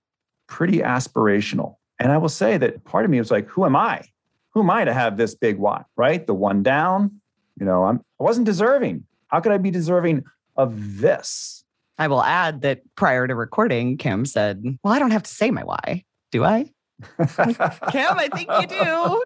pretty 0.47 0.79
aspirational. 0.79 1.75
And 1.99 2.11
I 2.11 2.17
will 2.17 2.29
say 2.29 2.57
that 2.57 2.83
part 2.83 3.05
of 3.05 3.11
me 3.11 3.19
was 3.19 3.29
like, 3.29 3.47
who 3.47 3.65
am 3.65 3.75
I? 3.75 4.03
who 4.51 4.61
am 4.61 4.69
I 4.69 4.85
to 4.85 4.93
have 4.93 5.17
this 5.17 5.35
big 5.35 5.57
why, 5.57 5.83
right? 5.95 6.25
The 6.25 6.33
one 6.33 6.63
down, 6.63 7.21
you 7.59 7.65
know, 7.65 7.85
I'm, 7.85 8.01
I 8.19 8.23
wasn't 8.23 8.45
deserving. 8.45 9.05
How 9.27 9.39
could 9.39 9.51
I 9.51 9.57
be 9.57 9.71
deserving 9.71 10.23
of 10.57 10.99
this? 10.99 11.63
I 11.97 12.07
will 12.07 12.23
add 12.23 12.61
that 12.61 12.81
prior 12.95 13.27
to 13.27 13.35
recording, 13.35 13.97
Cam 13.97 14.25
said, 14.25 14.63
Well, 14.83 14.93
I 14.93 14.99
don't 14.99 15.11
have 15.11 15.23
to 15.23 15.31
say 15.31 15.51
my 15.51 15.63
why, 15.63 16.03
do 16.31 16.43
I? 16.43 16.71
Cam, 17.17 18.17
I 18.17 18.29
think 18.33 18.49
you 18.59 18.67
do. 18.67 19.23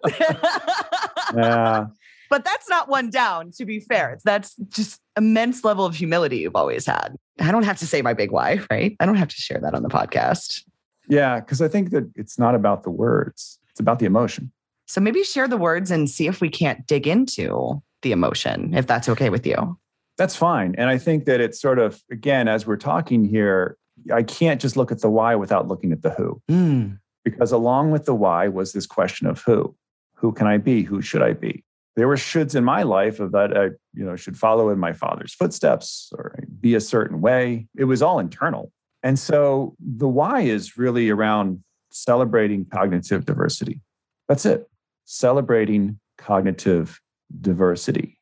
yeah. 1.36 1.86
But 2.28 2.44
that's 2.44 2.68
not 2.68 2.88
one 2.88 3.10
down, 3.10 3.52
to 3.52 3.64
be 3.64 3.80
fair. 3.80 4.18
That's 4.24 4.54
just 4.68 5.00
immense 5.16 5.64
level 5.64 5.84
of 5.84 5.94
humility 5.94 6.38
you've 6.38 6.56
always 6.56 6.86
had. 6.86 7.16
I 7.40 7.50
don't 7.50 7.64
have 7.64 7.78
to 7.78 7.86
say 7.86 8.02
my 8.02 8.14
big 8.14 8.30
why, 8.30 8.60
right? 8.70 8.96
I 9.00 9.06
don't 9.06 9.16
have 9.16 9.28
to 9.28 9.36
share 9.36 9.60
that 9.60 9.74
on 9.74 9.82
the 9.82 9.88
podcast. 9.88 10.62
Yeah, 11.08 11.40
because 11.40 11.62
I 11.62 11.68
think 11.68 11.90
that 11.90 12.10
it's 12.14 12.38
not 12.38 12.54
about 12.54 12.82
the 12.82 12.90
words, 12.90 13.58
it's 13.70 13.80
about 13.80 13.98
the 13.98 14.06
emotion. 14.06 14.52
So 14.86 15.00
maybe 15.00 15.22
share 15.24 15.48
the 15.48 15.56
words 15.56 15.90
and 15.90 16.08
see 16.08 16.26
if 16.26 16.40
we 16.40 16.48
can't 16.48 16.86
dig 16.86 17.06
into 17.06 17.82
the 18.02 18.12
emotion, 18.12 18.72
if 18.74 18.86
that's 18.86 19.08
okay 19.08 19.30
with 19.30 19.46
you. 19.46 19.78
That's 20.16 20.36
fine. 20.36 20.74
And 20.78 20.88
I 20.88 20.96
think 20.96 21.26
that 21.26 21.40
it's 21.40 21.60
sort 21.60 21.78
of, 21.78 22.02
again, 22.10 22.48
as 22.48 22.66
we're 22.66 22.76
talking 22.76 23.24
here, 23.24 23.76
I 24.12 24.22
can't 24.22 24.60
just 24.60 24.76
look 24.76 24.92
at 24.92 25.00
the 25.00 25.10
why 25.10 25.34
without 25.34 25.68
looking 25.68 25.92
at 25.92 26.02
the 26.02 26.10
who. 26.10 26.40
Mm. 26.50 26.98
Because 27.24 27.52
along 27.52 27.90
with 27.90 28.06
the 28.06 28.14
why 28.14 28.48
was 28.48 28.72
this 28.72 28.86
question 28.86 29.26
of 29.26 29.42
who. 29.42 29.74
Who 30.14 30.32
can 30.32 30.46
I 30.46 30.56
be? 30.56 30.82
Who 30.82 31.02
should 31.02 31.22
I 31.22 31.32
be? 31.32 31.64
There 31.96 32.08
were 32.08 32.16
shoulds 32.16 32.54
in 32.54 32.64
my 32.64 32.82
life 32.82 33.20
of 33.20 33.32
that 33.32 33.56
I, 33.56 33.64
you 33.94 34.04
know, 34.04 34.16
should 34.16 34.36
follow 34.36 34.68
in 34.68 34.78
my 34.78 34.92
father's 34.92 35.34
footsteps 35.34 36.12
or 36.16 36.38
be 36.60 36.74
a 36.74 36.80
certain 36.80 37.20
way. 37.20 37.66
It 37.76 37.84
was 37.84 38.02
all 38.02 38.18
internal. 38.18 38.70
And 39.02 39.18
so 39.18 39.74
the 39.80 40.08
why 40.08 40.42
is 40.42 40.76
really 40.76 41.08
around 41.08 41.62
celebrating 41.90 42.66
cognitive 42.66 43.24
diversity. 43.24 43.80
That's 44.28 44.44
it 44.44 44.68
celebrating 45.06 45.98
cognitive 46.18 47.00
diversity. 47.40 48.18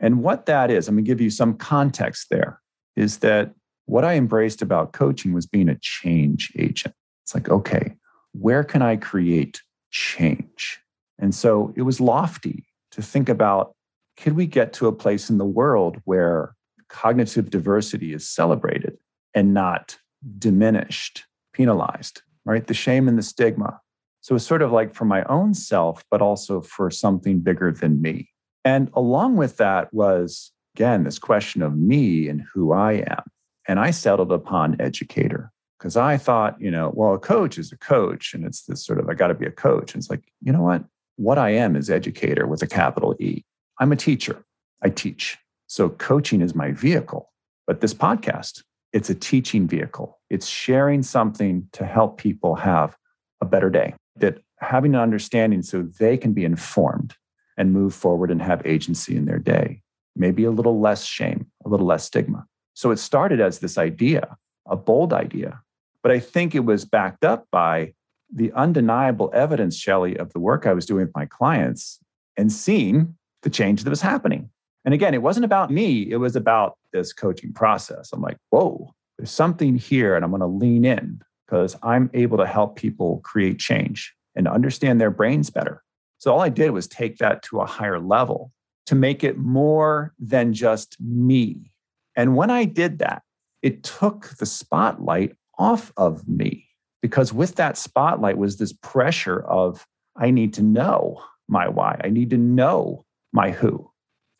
And 0.00 0.22
what 0.22 0.46
that 0.46 0.70
is, 0.70 0.88
I'm 0.88 0.94
going 0.94 1.04
to 1.04 1.08
give 1.08 1.20
you 1.20 1.30
some 1.30 1.54
context 1.54 2.28
there, 2.30 2.60
is 2.96 3.18
that 3.18 3.52
what 3.86 4.04
I 4.04 4.14
embraced 4.14 4.62
about 4.62 4.92
coaching 4.92 5.32
was 5.32 5.46
being 5.46 5.68
a 5.68 5.78
change 5.80 6.52
agent. 6.56 6.94
It's 7.24 7.34
like, 7.34 7.48
okay, 7.48 7.94
where 8.32 8.62
can 8.64 8.82
I 8.82 8.96
create 8.96 9.60
change? 9.90 10.80
And 11.18 11.34
so 11.34 11.74
it 11.76 11.82
was 11.82 12.00
lofty 12.00 12.64
to 12.92 13.02
think 13.02 13.28
about 13.28 13.74
could 14.16 14.34
we 14.34 14.46
get 14.46 14.72
to 14.74 14.88
a 14.88 14.92
place 14.92 15.30
in 15.30 15.38
the 15.38 15.44
world 15.44 16.00
where 16.04 16.54
cognitive 16.88 17.50
diversity 17.50 18.12
is 18.12 18.28
celebrated 18.28 18.98
and 19.34 19.54
not 19.54 19.98
diminished, 20.38 21.24
penalized, 21.52 22.22
right? 22.44 22.66
The 22.66 22.74
shame 22.74 23.06
and 23.06 23.16
the 23.16 23.22
stigma 23.22 23.80
so 24.28 24.34
it's 24.34 24.46
sort 24.46 24.60
of 24.60 24.72
like 24.72 24.94
for 24.94 25.04
my 25.04 25.24
own 25.24 25.54
self, 25.54 26.04
but 26.10 26.20
also 26.20 26.60
for 26.60 26.90
something 26.90 27.40
bigger 27.40 27.72
than 27.72 28.02
me. 28.02 28.28
And 28.62 28.90
along 28.94 29.36
with 29.36 29.56
that 29.56 29.92
was, 29.94 30.52
again, 30.76 31.04
this 31.04 31.18
question 31.18 31.62
of 31.62 31.78
me 31.78 32.28
and 32.28 32.42
who 32.52 32.72
I 32.72 33.04
am. 33.08 33.22
And 33.66 33.78
I 33.78 33.90
settled 33.90 34.32
upon 34.32 34.80
educator 34.80 35.50
because 35.78 35.96
I 35.96 36.16
thought, 36.16 36.60
you 36.60 36.70
know, 36.70 36.92
well, 36.94 37.14
a 37.14 37.18
coach 37.18 37.56
is 37.58 37.72
a 37.72 37.78
coach. 37.78 38.34
And 38.34 38.44
it's 38.44 38.64
this 38.64 38.84
sort 38.84 38.98
of, 38.98 39.08
I 39.08 39.14
got 39.14 39.28
to 39.28 39.34
be 39.34 39.46
a 39.46 39.50
coach. 39.50 39.94
And 39.94 40.02
it's 40.02 40.10
like, 40.10 40.24
you 40.42 40.52
know 40.52 40.62
what? 40.62 40.84
What 41.18 41.36
I 41.36 41.50
am 41.50 41.74
is 41.74 41.90
educator 41.90 42.46
with 42.46 42.62
a 42.62 42.68
capital 42.68 43.16
E. 43.18 43.42
I'm 43.80 43.90
a 43.90 43.96
teacher. 43.96 44.44
I 44.84 44.90
teach. 44.90 45.36
So 45.66 45.88
coaching 45.88 46.40
is 46.40 46.54
my 46.54 46.70
vehicle. 46.70 47.32
But 47.66 47.80
this 47.80 47.92
podcast, 47.92 48.62
it's 48.92 49.10
a 49.10 49.16
teaching 49.16 49.66
vehicle. 49.66 50.20
It's 50.30 50.46
sharing 50.46 51.02
something 51.02 51.68
to 51.72 51.84
help 51.84 52.18
people 52.18 52.54
have 52.54 52.96
a 53.40 53.46
better 53.46 53.68
day 53.68 53.96
that 54.20 54.38
having 54.60 54.94
an 54.94 55.00
understanding 55.00 55.62
so 55.62 55.82
they 55.98 56.16
can 56.16 56.34
be 56.34 56.44
informed 56.44 57.16
and 57.56 57.72
move 57.72 57.94
forward 57.94 58.30
and 58.30 58.40
have 58.40 58.64
agency 58.64 59.16
in 59.16 59.24
their 59.24 59.40
day, 59.40 59.82
maybe 60.14 60.44
a 60.44 60.52
little 60.52 60.78
less 60.78 61.04
shame, 61.04 61.50
a 61.66 61.68
little 61.68 61.86
less 61.86 62.04
stigma. 62.04 62.46
So 62.74 62.92
it 62.92 63.00
started 63.00 63.40
as 63.40 63.58
this 63.58 63.76
idea, 63.76 64.36
a 64.68 64.76
bold 64.76 65.12
idea, 65.12 65.62
but 66.00 66.12
I 66.12 66.20
think 66.20 66.54
it 66.54 66.64
was 66.64 66.84
backed 66.84 67.24
up 67.24 67.48
by 67.50 67.94
the 68.32 68.52
undeniable 68.52 69.30
evidence, 69.34 69.76
Shelly, 69.76 70.16
of 70.16 70.32
the 70.32 70.40
work 70.40 70.66
I 70.66 70.74
was 70.74 70.86
doing 70.86 71.06
with 71.06 71.14
my 71.14 71.26
clients 71.26 71.98
and 72.36 72.52
seeing 72.52 73.16
the 73.42 73.50
change 73.50 73.84
that 73.84 73.90
was 73.90 74.00
happening. 74.00 74.50
And 74.84 74.94
again, 74.94 75.14
it 75.14 75.22
wasn't 75.22 75.44
about 75.44 75.70
me, 75.70 76.10
it 76.10 76.16
was 76.16 76.36
about 76.36 76.78
this 76.92 77.12
coaching 77.12 77.52
process. 77.52 78.10
I'm 78.12 78.22
like, 78.22 78.38
whoa, 78.50 78.94
there's 79.18 79.30
something 79.30 79.76
here, 79.76 80.14
and 80.14 80.24
I'm 80.24 80.30
going 80.30 80.40
to 80.40 80.46
lean 80.46 80.84
in 80.84 81.20
because 81.46 81.76
I'm 81.82 82.10
able 82.14 82.38
to 82.38 82.46
help 82.46 82.76
people 82.76 83.20
create 83.24 83.58
change 83.58 84.14
and 84.36 84.46
understand 84.46 85.00
their 85.00 85.10
brains 85.10 85.50
better. 85.50 85.82
So 86.18 86.32
all 86.32 86.40
I 86.40 86.48
did 86.48 86.70
was 86.70 86.86
take 86.86 87.18
that 87.18 87.42
to 87.44 87.60
a 87.60 87.66
higher 87.66 87.98
level 87.98 88.52
to 88.86 88.94
make 88.94 89.24
it 89.24 89.36
more 89.38 90.14
than 90.18 90.52
just 90.52 90.96
me. 91.00 91.72
And 92.16 92.36
when 92.36 92.50
I 92.50 92.64
did 92.64 92.98
that, 93.00 93.22
it 93.62 93.82
took 93.82 94.28
the 94.38 94.46
spotlight 94.46 95.36
off 95.58 95.92
of 95.96 96.26
me 96.28 96.67
because 97.02 97.32
with 97.32 97.56
that 97.56 97.76
spotlight 97.76 98.38
was 98.38 98.56
this 98.56 98.72
pressure 98.72 99.40
of 99.40 99.86
I 100.16 100.30
need 100.30 100.54
to 100.54 100.62
know 100.62 101.22
my 101.48 101.68
why. 101.68 102.00
I 102.02 102.08
need 102.08 102.30
to 102.30 102.38
know 102.38 103.04
my 103.32 103.50
who. 103.50 103.90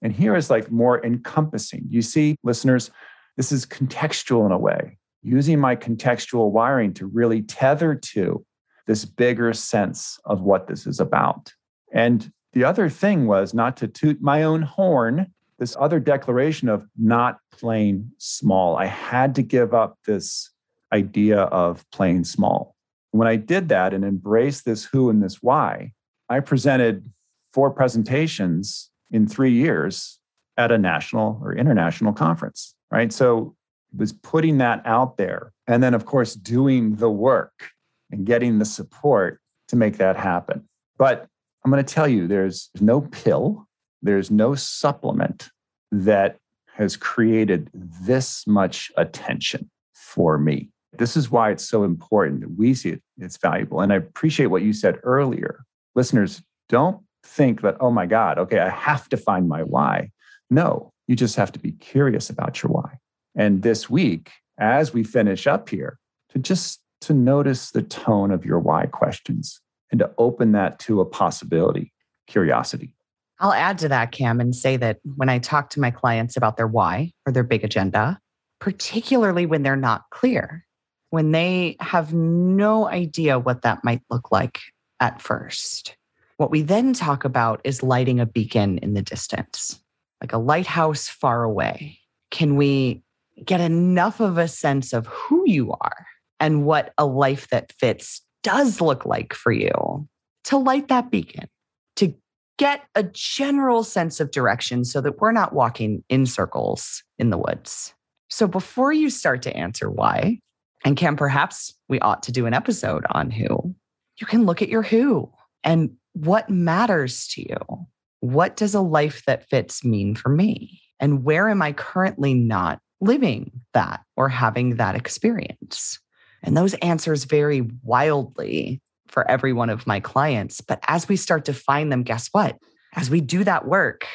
And 0.02 0.12
here 0.12 0.36
is 0.36 0.50
like 0.50 0.70
more 0.70 1.04
encompassing. 1.04 1.86
You 1.88 2.02
see, 2.02 2.36
listeners, 2.42 2.90
this 3.36 3.52
is 3.52 3.66
contextual 3.66 4.46
in 4.46 4.52
a 4.52 4.58
way, 4.58 4.98
using 5.22 5.58
my 5.58 5.76
contextual 5.76 6.50
wiring 6.50 6.94
to 6.94 7.06
really 7.06 7.42
tether 7.42 7.94
to 7.94 8.44
this 8.86 9.04
bigger 9.04 9.52
sense 9.52 10.18
of 10.24 10.40
what 10.40 10.66
this 10.66 10.86
is 10.86 11.00
about. 11.00 11.52
And 11.92 12.30
the 12.52 12.64
other 12.64 12.88
thing 12.88 13.26
was 13.26 13.54
not 13.54 13.76
to 13.78 13.88
toot 13.88 14.20
my 14.20 14.42
own 14.42 14.62
horn, 14.62 15.32
this 15.58 15.76
other 15.78 16.00
declaration 16.00 16.68
of 16.68 16.86
not 16.96 17.38
playing 17.52 18.10
small. 18.18 18.76
I 18.76 18.86
had 18.86 19.34
to 19.36 19.42
give 19.42 19.74
up 19.74 19.98
this 20.06 20.50
idea 20.92 21.40
of 21.42 21.84
playing 21.90 22.24
small. 22.24 22.74
When 23.10 23.28
I 23.28 23.36
did 23.36 23.68
that 23.70 23.94
and 23.94 24.04
embraced 24.04 24.64
this 24.64 24.84
who 24.84 25.10
and 25.10 25.22
this 25.22 25.42
why, 25.42 25.92
I 26.28 26.40
presented 26.40 27.10
four 27.52 27.70
presentations 27.70 28.90
in 29.10 29.26
three 29.26 29.52
years 29.52 30.18
at 30.56 30.72
a 30.72 30.78
national 30.78 31.40
or 31.42 31.54
international 31.54 32.12
conference, 32.12 32.74
right? 32.90 33.12
So 33.12 33.54
it 33.92 33.98
was 33.98 34.12
putting 34.12 34.58
that 34.58 34.82
out 34.84 35.16
there. 35.16 35.52
And 35.66 35.82
then, 35.82 35.94
of 35.94 36.04
course, 36.04 36.34
doing 36.34 36.96
the 36.96 37.10
work 37.10 37.70
and 38.10 38.26
getting 38.26 38.58
the 38.58 38.64
support 38.64 39.40
to 39.68 39.76
make 39.76 39.96
that 39.98 40.16
happen. 40.16 40.68
But 40.98 41.26
I'm 41.64 41.70
going 41.70 41.84
to 41.84 41.94
tell 41.94 42.08
you 42.08 42.26
there's 42.26 42.70
no 42.80 43.00
pill, 43.00 43.66
there's 44.02 44.30
no 44.30 44.54
supplement 44.54 45.50
that 45.90 46.38
has 46.74 46.96
created 46.96 47.70
this 47.74 48.46
much 48.46 48.92
attention 48.96 49.70
for 49.94 50.38
me. 50.38 50.70
This 50.92 51.16
is 51.16 51.30
why 51.30 51.50
it's 51.50 51.68
so 51.68 51.84
important 51.84 52.40
that 52.40 52.56
we 52.56 52.74
see 52.74 52.90
it, 52.90 53.02
it's 53.18 53.36
valuable. 53.36 53.80
And 53.80 53.92
I 53.92 53.96
appreciate 53.96 54.46
what 54.46 54.62
you 54.62 54.72
said 54.72 54.98
earlier. 55.02 55.64
Listeners, 55.94 56.42
don't 56.68 57.02
think 57.22 57.60
that, 57.62 57.76
oh 57.80 57.90
my 57.90 58.06
God, 58.06 58.38
okay, 58.38 58.58
I 58.58 58.70
have 58.70 59.08
to 59.10 59.16
find 59.16 59.48
my 59.48 59.62
why. 59.62 60.10
No, 60.50 60.92
you 61.06 61.16
just 61.16 61.36
have 61.36 61.52
to 61.52 61.58
be 61.58 61.72
curious 61.72 62.30
about 62.30 62.62
your 62.62 62.72
why. 62.72 62.98
And 63.36 63.62
this 63.62 63.90
week, 63.90 64.30
as 64.58 64.94
we 64.94 65.04
finish 65.04 65.46
up 65.46 65.68
here, 65.68 65.98
to 66.30 66.38
just 66.38 66.80
to 67.02 67.14
notice 67.14 67.70
the 67.70 67.82
tone 67.82 68.30
of 68.30 68.44
your 68.44 68.58
why 68.58 68.86
questions 68.86 69.60
and 69.90 69.98
to 70.00 70.10
open 70.18 70.52
that 70.52 70.78
to 70.80 71.00
a 71.00 71.04
possibility, 71.04 71.92
curiosity. 72.26 72.92
I'll 73.40 73.52
add 73.52 73.78
to 73.78 73.88
that, 73.88 74.10
Cam, 74.10 74.40
and 74.40 74.54
say 74.54 74.76
that 74.78 74.98
when 75.16 75.28
I 75.28 75.38
talk 75.38 75.70
to 75.70 75.80
my 75.80 75.90
clients 75.90 76.36
about 76.36 76.56
their 76.56 76.66
why 76.66 77.12
or 77.24 77.32
their 77.32 77.44
big 77.44 77.62
agenda, 77.64 78.18
particularly 78.60 79.46
when 79.46 79.62
they're 79.62 79.76
not 79.76 80.02
clear, 80.10 80.64
when 81.10 81.32
they 81.32 81.76
have 81.80 82.12
no 82.12 82.86
idea 82.88 83.38
what 83.38 83.62
that 83.62 83.84
might 83.84 84.02
look 84.10 84.30
like 84.30 84.60
at 85.00 85.22
first, 85.22 85.96
what 86.36 86.50
we 86.50 86.62
then 86.62 86.92
talk 86.92 87.24
about 87.24 87.60
is 87.64 87.82
lighting 87.82 88.20
a 88.20 88.26
beacon 88.26 88.78
in 88.78 88.94
the 88.94 89.02
distance, 89.02 89.80
like 90.20 90.32
a 90.32 90.38
lighthouse 90.38 91.08
far 91.08 91.42
away. 91.42 91.98
Can 92.30 92.56
we 92.56 93.02
get 93.44 93.60
enough 93.60 94.20
of 94.20 94.38
a 94.38 94.48
sense 94.48 94.92
of 94.92 95.06
who 95.06 95.44
you 95.46 95.72
are 95.72 96.06
and 96.40 96.64
what 96.64 96.92
a 96.98 97.06
life 97.06 97.48
that 97.48 97.72
fits 97.72 98.22
does 98.42 98.80
look 98.80 99.04
like 99.04 99.34
for 99.34 99.52
you 99.52 100.06
to 100.44 100.56
light 100.56 100.88
that 100.88 101.10
beacon, 101.10 101.48
to 101.96 102.14
get 102.56 102.84
a 102.94 103.02
general 103.02 103.82
sense 103.82 104.20
of 104.20 104.30
direction 104.30 104.84
so 104.84 105.00
that 105.00 105.20
we're 105.20 105.32
not 105.32 105.52
walking 105.52 106.02
in 106.08 106.26
circles 106.26 107.02
in 107.18 107.30
the 107.30 107.38
woods. 107.38 107.94
So 108.28 108.46
before 108.46 108.92
you 108.92 109.10
start 109.10 109.42
to 109.42 109.56
answer 109.56 109.90
why, 109.90 110.38
and 110.84 110.96
Cam, 110.96 111.16
perhaps 111.16 111.74
we 111.88 111.98
ought 112.00 112.22
to 112.24 112.32
do 112.32 112.46
an 112.46 112.54
episode 112.54 113.04
on 113.10 113.30
who, 113.30 113.74
you 114.20 114.26
can 114.26 114.46
look 114.46 114.62
at 114.62 114.68
your 114.68 114.82
who 114.82 115.30
and 115.64 115.90
what 116.12 116.50
matters 116.50 117.28
to 117.28 117.42
you. 117.42 117.86
What 118.20 118.56
does 118.56 118.74
a 118.74 118.80
life 118.80 119.22
that 119.26 119.48
fits 119.48 119.84
mean 119.84 120.14
for 120.14 120.28
me? 120.28 120.82
And 121.00 121.24
where 121.24 121.48
am 121.48 121.62
I 121.62 121.72
currently 121.72 122.34
not 122.34 122.80
living 123.00 123.52
that 123.74 124.00
or 124.16 124.28
having 124.28 124.76
that 124.76 124.96
experience? 124.96 125.98
And 126.42 126.56
those 126.56 126.74
answers 126.74 127.24
vary 127.24 127.68
wildly 127.82 128.80
for 129.08 129.28
every 129.30 129.52
one 129.52 129.70
of 129.70 129.86
my 129.86 130.00
clients. 130.00 130.60
But 130.60 130.80
as 130.88 131.08
we 131.08 131.16
start 131.16 131.44
to 131.46 131.54
find 131.54 131.90
them, 131.90 132.02
guess 132.02 132.28
what? 132.32 132.58
As 132.94 133.10
we 133.10 133.20
do 133.20 133.44
that 133.44 133.66
work 133.66 134.06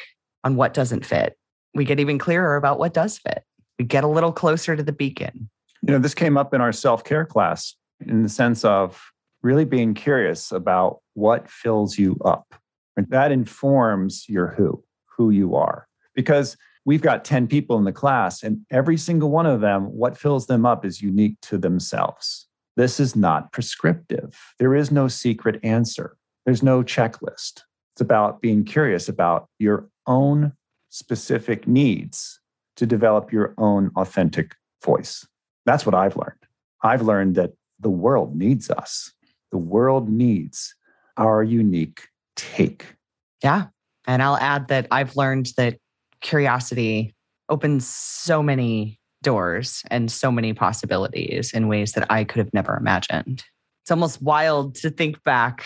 on 0.42 0.56
what 0.56 0.74
doesn't 0.74 1.06
fit, 1.06 1.36
we 1.74 1.84
get 1.84 2.00
even 2.00 2.18
clearer 2.18 2.56
about 2.56 2.78
what 2.78 2.94
does 2.94 3.18
fit. 3.18 3.42
We 3.78 3.84
get 3.84 4.04
a 4.04 4.08
little 4.08 4.32
closer 4.32 4.76
to 4.76 4.82
the 4.82 4.92
beacon. 4.92 5.50
You 5.86 5.92
know, 5.92 5.98
this 5.98 6.14
came 6.14 6.38
up 6.38 6.54
in 6.54 6.62
our 6.62 6.72
self 6.72 7.04
care 7.04 7.26
class 7.26 7.74
in 8.06 8.22
the 8.22 8.28
sense 8.28 8.64
of 8.64 9.12
really 9.42 9.66
being 9.66 9.92
curious 9.92 10.50
about 10.50 11.00
what 11.12 11.50
fills 11.50 11.98
you 11.98 12.16
up. 12.24 12.54
And 12.96 13.06
that 13.10 13.32
informs 13.32 14.24
your 14.28 14.48
who, 14.48 14.82
who 15.16 15.28
you 15.28 15.56
are. 15.56 15.86
Because 16.14 16.56
we've 16.86 17.02
got 17.02 17.24
10 17.24 17.48
people 17.48 17.76
in 17.76 17.84
the 17.84 17.92
class, 17.92 18.42
and 18.42 18.64
every 18.70 18.96
single 18.96 19.30
one 19.30 19.44
of 19.44 19.60
them, 19.60 19.84
what 19.84 20.16
fills 20.16 20.46
them 20.46 20.64
up 20.64 20.86
is 20.86 21.02
unique 21.02 21.36
to 21.42 21.58
themselves. 21.58 22.46
This 22.76 22.98
is 22.98 23.14
not 23.14 23.52
prescriptive. 23.52 24.34
There 24.58 24.74
is 24.74 24.90
no 24.90 25.08
secret 25.08 25.60
answer, 25.62 26.16
there's 26.46 26.62
no 26.62 26.82
checklist. 26.82 27.60
It's 27.94 28.00
about 28.00 28.40
being 28.40 28.64
curious 28.64 29.08
about 29.08 29.48
your 29.58 29.88
own 30.06 30.54
specific 30.88 31.68
needs 31.68 32.40
to 32.76 32.86
develop 32.86 33.32
your 33.32 33.54
own 33.58 33.90
authentic 33.96 34.56
voice. 34.82 35.26
That's 35.66 35.86
what 35.86 35.94
I've 35.94 36.16
learned. 36.16 36.38
I've 36.82 37.02
learned 37.02 37.36
that 37.36 37.52
the 37.80 37.90
world 37.90 38.36
needs 38.36 38.70
us. 38.70 39.12
The 39.50 39.58
world 39.58 40.08
needs 40.08 40.74
our 41.16 41.42
unique 41.42 42.08
take. 42.36 42.96
Yeah. 43.42 43.66
And 44.06 44.22
I'll 44.22 44.36
add 44.36 44.68
that 44.68 44.86
I've 44.90 45.16
learned 45.16 45.50
that 45.56 45.78
curiosity 46.20 47.14
opens 47.48 47.86
so 47.86 48.42
many 48.42 48.98
doors 49.22 49.82
and 49.90 50.10
so 50.10 50.30
many 50.30 50.52
possibilities 50.52 51.52
in 51.52 51.68
ways 51.68 51.92
that 51.92 52.06
I 52.10 52.24
could 52.24 52.38
have 52.38 52.52
never 52.52 52.76
imagined. 52.76 53.44
It's 53.82 53.90
almost 53.90 54.22
wild 54.22 54.74
to 54.76 54.90
think 54.90 55.22
back 55.24 55.64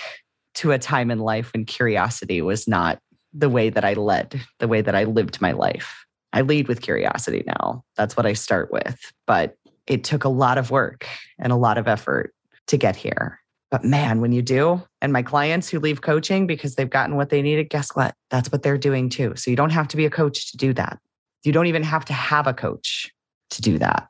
to 0.55 0.73
a 0.73 0.79
time 0.79 1.11
in 1.11 1.19
life 1.19 1.53
when 1.53 1.65
curiosity 1.65 2.43
was 2.43 2.67
not 2.67 2.99
the 3.33 3.49
way 3.49 3.71
that 3.71 3.85
I 3.85 3.95
led, 3.95 4.41
the 4.59 4.69
way 4.69 4.81
that 4.81 4.95
I 4.95 5.05
lived 5.05 5.41
my 5.41 5.53
life. 5.53 6.05
I 6.33 6.41
lead 6.41 6.69
with 6.69 6.83
curiosity 6.83 7.45
now. 7.47 7.85
That's 7.97 8.17
what 8.17 8.27
I 8.27 8.33
start 8.33 8.73
with. 8.73 8.99
But 9.27 9.57
it 9.89 10.05
took 10.05 10.25
a 10.25 10.29
lot 10.29 10.59
of 10.59 10.71
work 10.71 11.07
and 11.39 11.53
a 11.53 11.57
lot 11.57 11.79
of 11.79 11.89
effort 11.89 12.35
to 12.69 12.77
get 12.77 12.95
here. 12.95 13.41
But 13.71 13.85
man, 13.85 14.21
when 14.21 14.33
you 14.33 14.41
do, 14.41 14.83
and 15.03 15.13
my 15.13 15.23
clients 15.23 15.69
who 15.69 15.79
leave 15.79 16.01
coaching 16.01 16.47
because 16.47 16.75
they've 16.75 16.89
gotten 16.89 17.17
what 17.17 17.31
they 17.31 17.43
needed, 17.43 17.69
guess 17.69 17.91
what? 17.95 18.15
That's 18.31 18.51
what 18.51 18.63
they're 18.63 18.79
doing 18.79 19.09
too. 19.09 19.35
So 19.37 19.51
you 19.51 19.57
don't 19.57 19.71
have 19.71 19.89
to 19.89 19.97
be 19.97 20.07
a 20.07 20.11
coach 20.11 20.51
to 20.53 20.57
do 20.57 20.73
that. 20.75 20.99
You 21.45 21.53
don't 21.53 21.67
even 21.67 21.83
have 21.83 22.05
to 22.07 22.13
have 22.13 22.47
a 22.47 22.55
coach 22.55 23.11
to 23.51 23.63
do 23.63 23.79
that. 23.79 24.09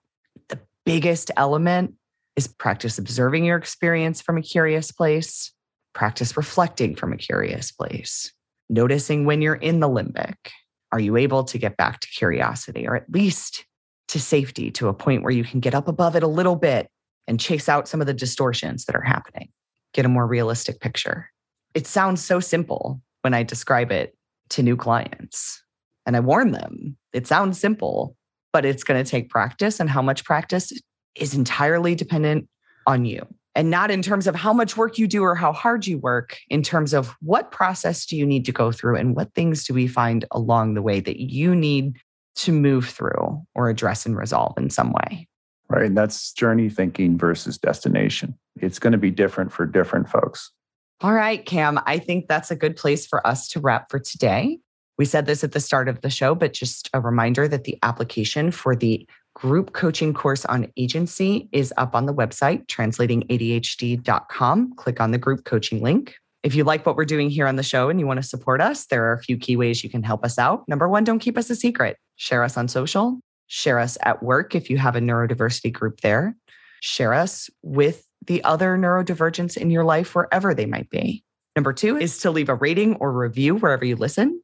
The 0.48 0.60
biggest 0.84 1.30
element 1.36 1.94
is 2.36 2.46
practice 2.46 2.98
observing 2.98 3.44
your 3.44 3.56
experience 3.56 4.22
from 4.22 4.38
a 4.38 4.42
curious 4.42 4.92
place, 4.92 5.52
practice 5.92 6.36
reflecting 6.36 6.94
from 6.94 7.12
a 7.12 7.16
curious 7.16 7.72
place, 7.72 8.32
noticing 8.68 9.24
when 9.24 9.42
you're 9.42 9.56
in 9.56 9.80
the 9.80 9.88
limbic. 9.88 10.36
Are 10.92 11.00
you 11.00 11.16
able 11.16 11.44
to 11.44 11.58
get 11.58 11.76
back 11.76 12.00
to 12.00 12.08
curiosity 12.08 12.86
or 12.86 12.94
at 12.94 13.10
least 13.10 13.66
to 14.08 14.20
safety 14.20 14.70
to 14.72 14.88
a 14.88 14.94
point 14.94 15.22
where 15.22 15.32
you 15.32 15.44
can 15.44 15.60
get 15.60 15.74
up 15.74 15.88
above 15.88 16.16
it 16.16 16.22
a 16.22 16.28
little 16.28 16.56
bit 16.56 16.88
and 17.26 17.38
chase 17.38 17.68
out 17.68 17.86
some 17.86 18.00
of 18.00 18.06
the 18.06 18.14
distortions 18.14 18.86
that 18.86 18.96
are 18.96 19.02
happening, 19.02 19.48
get 19.92 20.06
a 20.06 20.08
more 20.08 20.26
realistic 20.26 20.80
picture. 20.80 21.30
It 21.74 21.86
sounds 21.86 22.24
so 22.24 22.40
simple 22.40 23.00
when 23.20 23.34
I 23.34 23.42
describe 23.42 23.92
it 23.92 24.16
to 24.50 24.62
new 24.62 24.76
clients. 24.76 25.62
And 26.06 26.16
I 26.16 26.20
warn 26.20 26.52
them, 26.52 26.96
it 27.12 27.26
sounds 27.26 27.60
simple, 27.60 28.16
but 28.52 28.64
it's 28.64 28.82
going 28.82 29.02
to 29.02 29.08
take 29.08 29.28
practice. 29.28 29.78
And 29.78 29.90
how 29.90 30.00
much 30.00 30.24
practice 30.24 30.72
is 31.14 31.34
entirely 31.34 31.94
dependent 31.94 32.48
on 32.86 33.04
you. 33.04 33.26
And 33.54 33.70
not 33.70 33.90
in 33.90 34.00
terms 34.00 34.26
of 34.26 34.34
how 34.34 34.52
much 34.52 34.76
work 34.76 34.98
you 34.98 35.06
do 35.06 35.22
or 35.22 35.34
how 35.34 35.52
hard 35.52 35.86
you 35.86 35.98
work, 35.98 36.38
in 36.48 36.62
terms 36.62 36.94
of 36.94 37.14
what 37.20 37.50
process 37.50 38.06
do 38.06 38.16
you 38.16 38.24
need 38.24 38.44
to 38.46 38.52
go 38.52 38.72
through 38.72 38.96
and 38.96 39.16
what 39.16 39.34
things 39.34 39.64
do 39.64 39.74
we 39.74 39.86
find 39.86 40.24
along 40.30 40.74
the 40.74 40.82
way 40.82 41.00
that 41.00 41.20
you 41.20 41.54
need 41.54 41.98
to 42.38 42.52
move 42.52 42.88
through 42.88 43.42
or 43.54 43.68
address 43.68 44.06
and 44.06 44.16
resolve 44.16 44.56
in 44.58 44.70
some 44.70 44.92
way 44.92 45.28
right? 45.68 45.86
And 45.86 45.96
that's 45.96 46.32
journey 46.32 46.68
thinking 46.68 47.18
versus 47.18 47.58
destination. 47.58 48.38
It's 48.56 48.78
going 48.78 48.92
to 48.92 48.98
be 48.98 49.10
different 49.10 49.52
for 49.52 49.66
different 49.66 50.08
folks. 50.08 50.50
All 51.00 51.12
right, 51.12 51.44
Cam, 51.44 51.80
I 51.86 51.98
think 51.98 52.26
that's 52.26 52.50
a 52.50 52.56
good 52.56 52.76
place 52.76 53.06
for 53.06 53.24
us 53.26 53.48
to 53.48 53.60
wrap 53.60 53.90
for 53.90 54.00
today. 54.00 54.58
We 54.96 55.04
said 55.04 55.26
this 55.26 55.44
at 55.44 55.52
the 55.52 55.60
start 55.60 55.88
of 55.88 56.00
the 56.00 56.10
show, 56.10 56.34
but 56.34 56.52
just 56.52 56.90
a 56.92 57.00
reminder 57.00 57.46
that 57.46 57.64
the 57.64 57.78
application 57.84 58.50
for 58.50 58.74
the 58.74 59.08
group 59.34 59.72
coaching 59.72 60.12
course 60.12 60.44
on 60.46 60.66
agency 60.76 61.48
is 61.52 61.72
up 61.76 61.94
on 61.94 62.06
the 62.06 62.14
website, 62.14 62.66
translatingadhd.com. 62.66 64.74
Click 64.74 65.00
on 65.00 65.12
the 65.12 65.18
group 65.18 65.44
coaching 65.44 65.80
link. 65.80 66.16
If 66.42 66.54
you 66.54 66.64
like 66.64 66.86
what 66.86 66.96
we're 66.96 67.04
doing 67.04 67.30
here 67.30 67.46
on 67.46 67.56
the 67.56 67.62
show 67.62 67.88
and 67.88 67.98
you 67.98 68.06
want 68.06 68.18
to 68.18 68.28
support 68.28 68.60
us, 68.60 68.86
there 68.86 69.04
are 69.04 69.12
a 69.12 69.22
few 69.22 69.36
key 69.36 69.56
ways 69.56 69.82
you 69.82 69.90
can 69.90 70.02
help 70.02 70.24
us 70.24 70.38
out. 70.38 70.62
Number 70.68 70.88
one, 70.88 71.04
don't 71.04 71.18
keep 71.18 71.36
us 71.36 71.50
a 71.50 71.56
secret. 71.56 71.96
Share 72.16 72.44
us 72.44 72.56
on 72.56 72.68
social, 72.68 73.20
share 73.48 73.78
us 73.78 73.98
at 74.02 74.22
work 74.22 74.54
if 74.54 74.70
you 74.70 74.78
have 74.78 74.96
a 74.96 75.00
neurodiversity 75.00 75.72
group 75.72 76.00
there, 76.00 76.36
share 76.80 77.12
us 77.12 77.50
with 77.62 78.06
the 78.26 78.42
other 78.44 78.76
neurodivergents 78.76 79.56
in 79.56 79.70
your 79.70 79.84
life, 79.84 80.14
wherever 80.14 80.54
they 80.54 80.66
might 80.66 80.90
be. 80.90 81.24
Number 81.56 81.72
two 81.72 81.96
is 81.96 82.18
to 82.18 82.30
leave 82.30 82.48
a 82.48 82.54
rating 82.54 82.94
or 82.96 83.12
review 83.12 83.56
wherever 83.56 83.84
you 83.84 83.96
listen. 83.96 84.40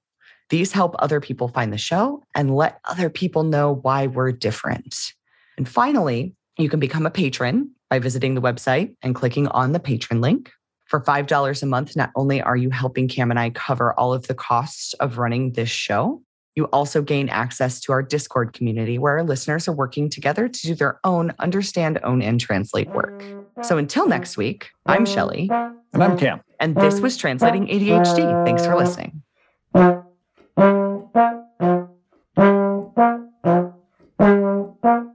These 0.51 0.73
help 0.73 0.97
other 0.99 1.21
people 1.21 1.49
find 1.49 1.73
the 1.73 1.79
show 1.79 2.23
and 2.35 2.55
let 2.55 2.81
other 2.85 3.09
people 3.09 3.45
know 3.45 3.77
why 3.83 4.09
we're 4.09 4.33
different. 4.33 5.13
And 5.57 5.69
finally, 5.69 6.35
you 6.59 6.69
can 6.69 6.81
become 6.81 7.07
a 7.07 7.11
patron 7.11 7.71
by 7.89 7.99
visiting 7.99 8.35
the 8.35 8.43
website 8.43 8.95
and 9.03 9.15
clicking 9.15 9.49
on 9.49 9.73
the 9.73 9.81
patron 9.81 10.21
link. 10.21 10.51
For 10.87 11.01
$5 11.01 11.63
a 11.63 11.67
month, 11.67 11.97
not 11.97 12.11
only 12.15 12.43
are 12.43 12.57
you 12.57 12.71
helping 12.71 13.09
Cam 13.09 13.31
and 13.31 13.41
I 13.41 13.51
cover 13.51 13.99
all 13.99 14.13
of 14.13 14.27
the 14.27 14.35
costs 14.35 14.93
of 14.95 15.19
running 15.19 15.53
this 15.53 15.71
show, 15.71 16.23
you 16.55 16.67
also 16.67 17.03
gain 17.03 17.29
access 17.31 17.81
to 17.81 17.93
our 17.93 18.03
Discord 18.03 18.53
community 18.53 18.99
where 18.99 19.15
our 19.15 19.25
listeners 19.25 19.67
are 19.67 19.73
working 19.73 20.09
together 20.09 20.49
to 20.49 20.67
do 20.67 20.75
their 20.75 21.01
own 21.03 21.33
understand, 21.41 21.99
own, 22.05 22.23
and 22.23 22.41
translate 22.41 22.89
work. 22.91 23.25
So 23.63 23.77
until 23.77 24.07
next 24.07 24.37
week, 24.37 24.71
I'm 24.87 25.05
Shelly. 25.05 25.49
And 25.51 26.03
I'm 26.03 26.17
Cam. 26.17 26.41
And 26.61 26.77
this 26.77 27.01
was 27.01 27.17
Translating 27.17 27.67
ADHD. 27.67 28.45
Thanks 28.45 28.65
for 28.65 28.77
listening. 28.77 29.23
Thank 34.17 34.85
you. 34.85 35.14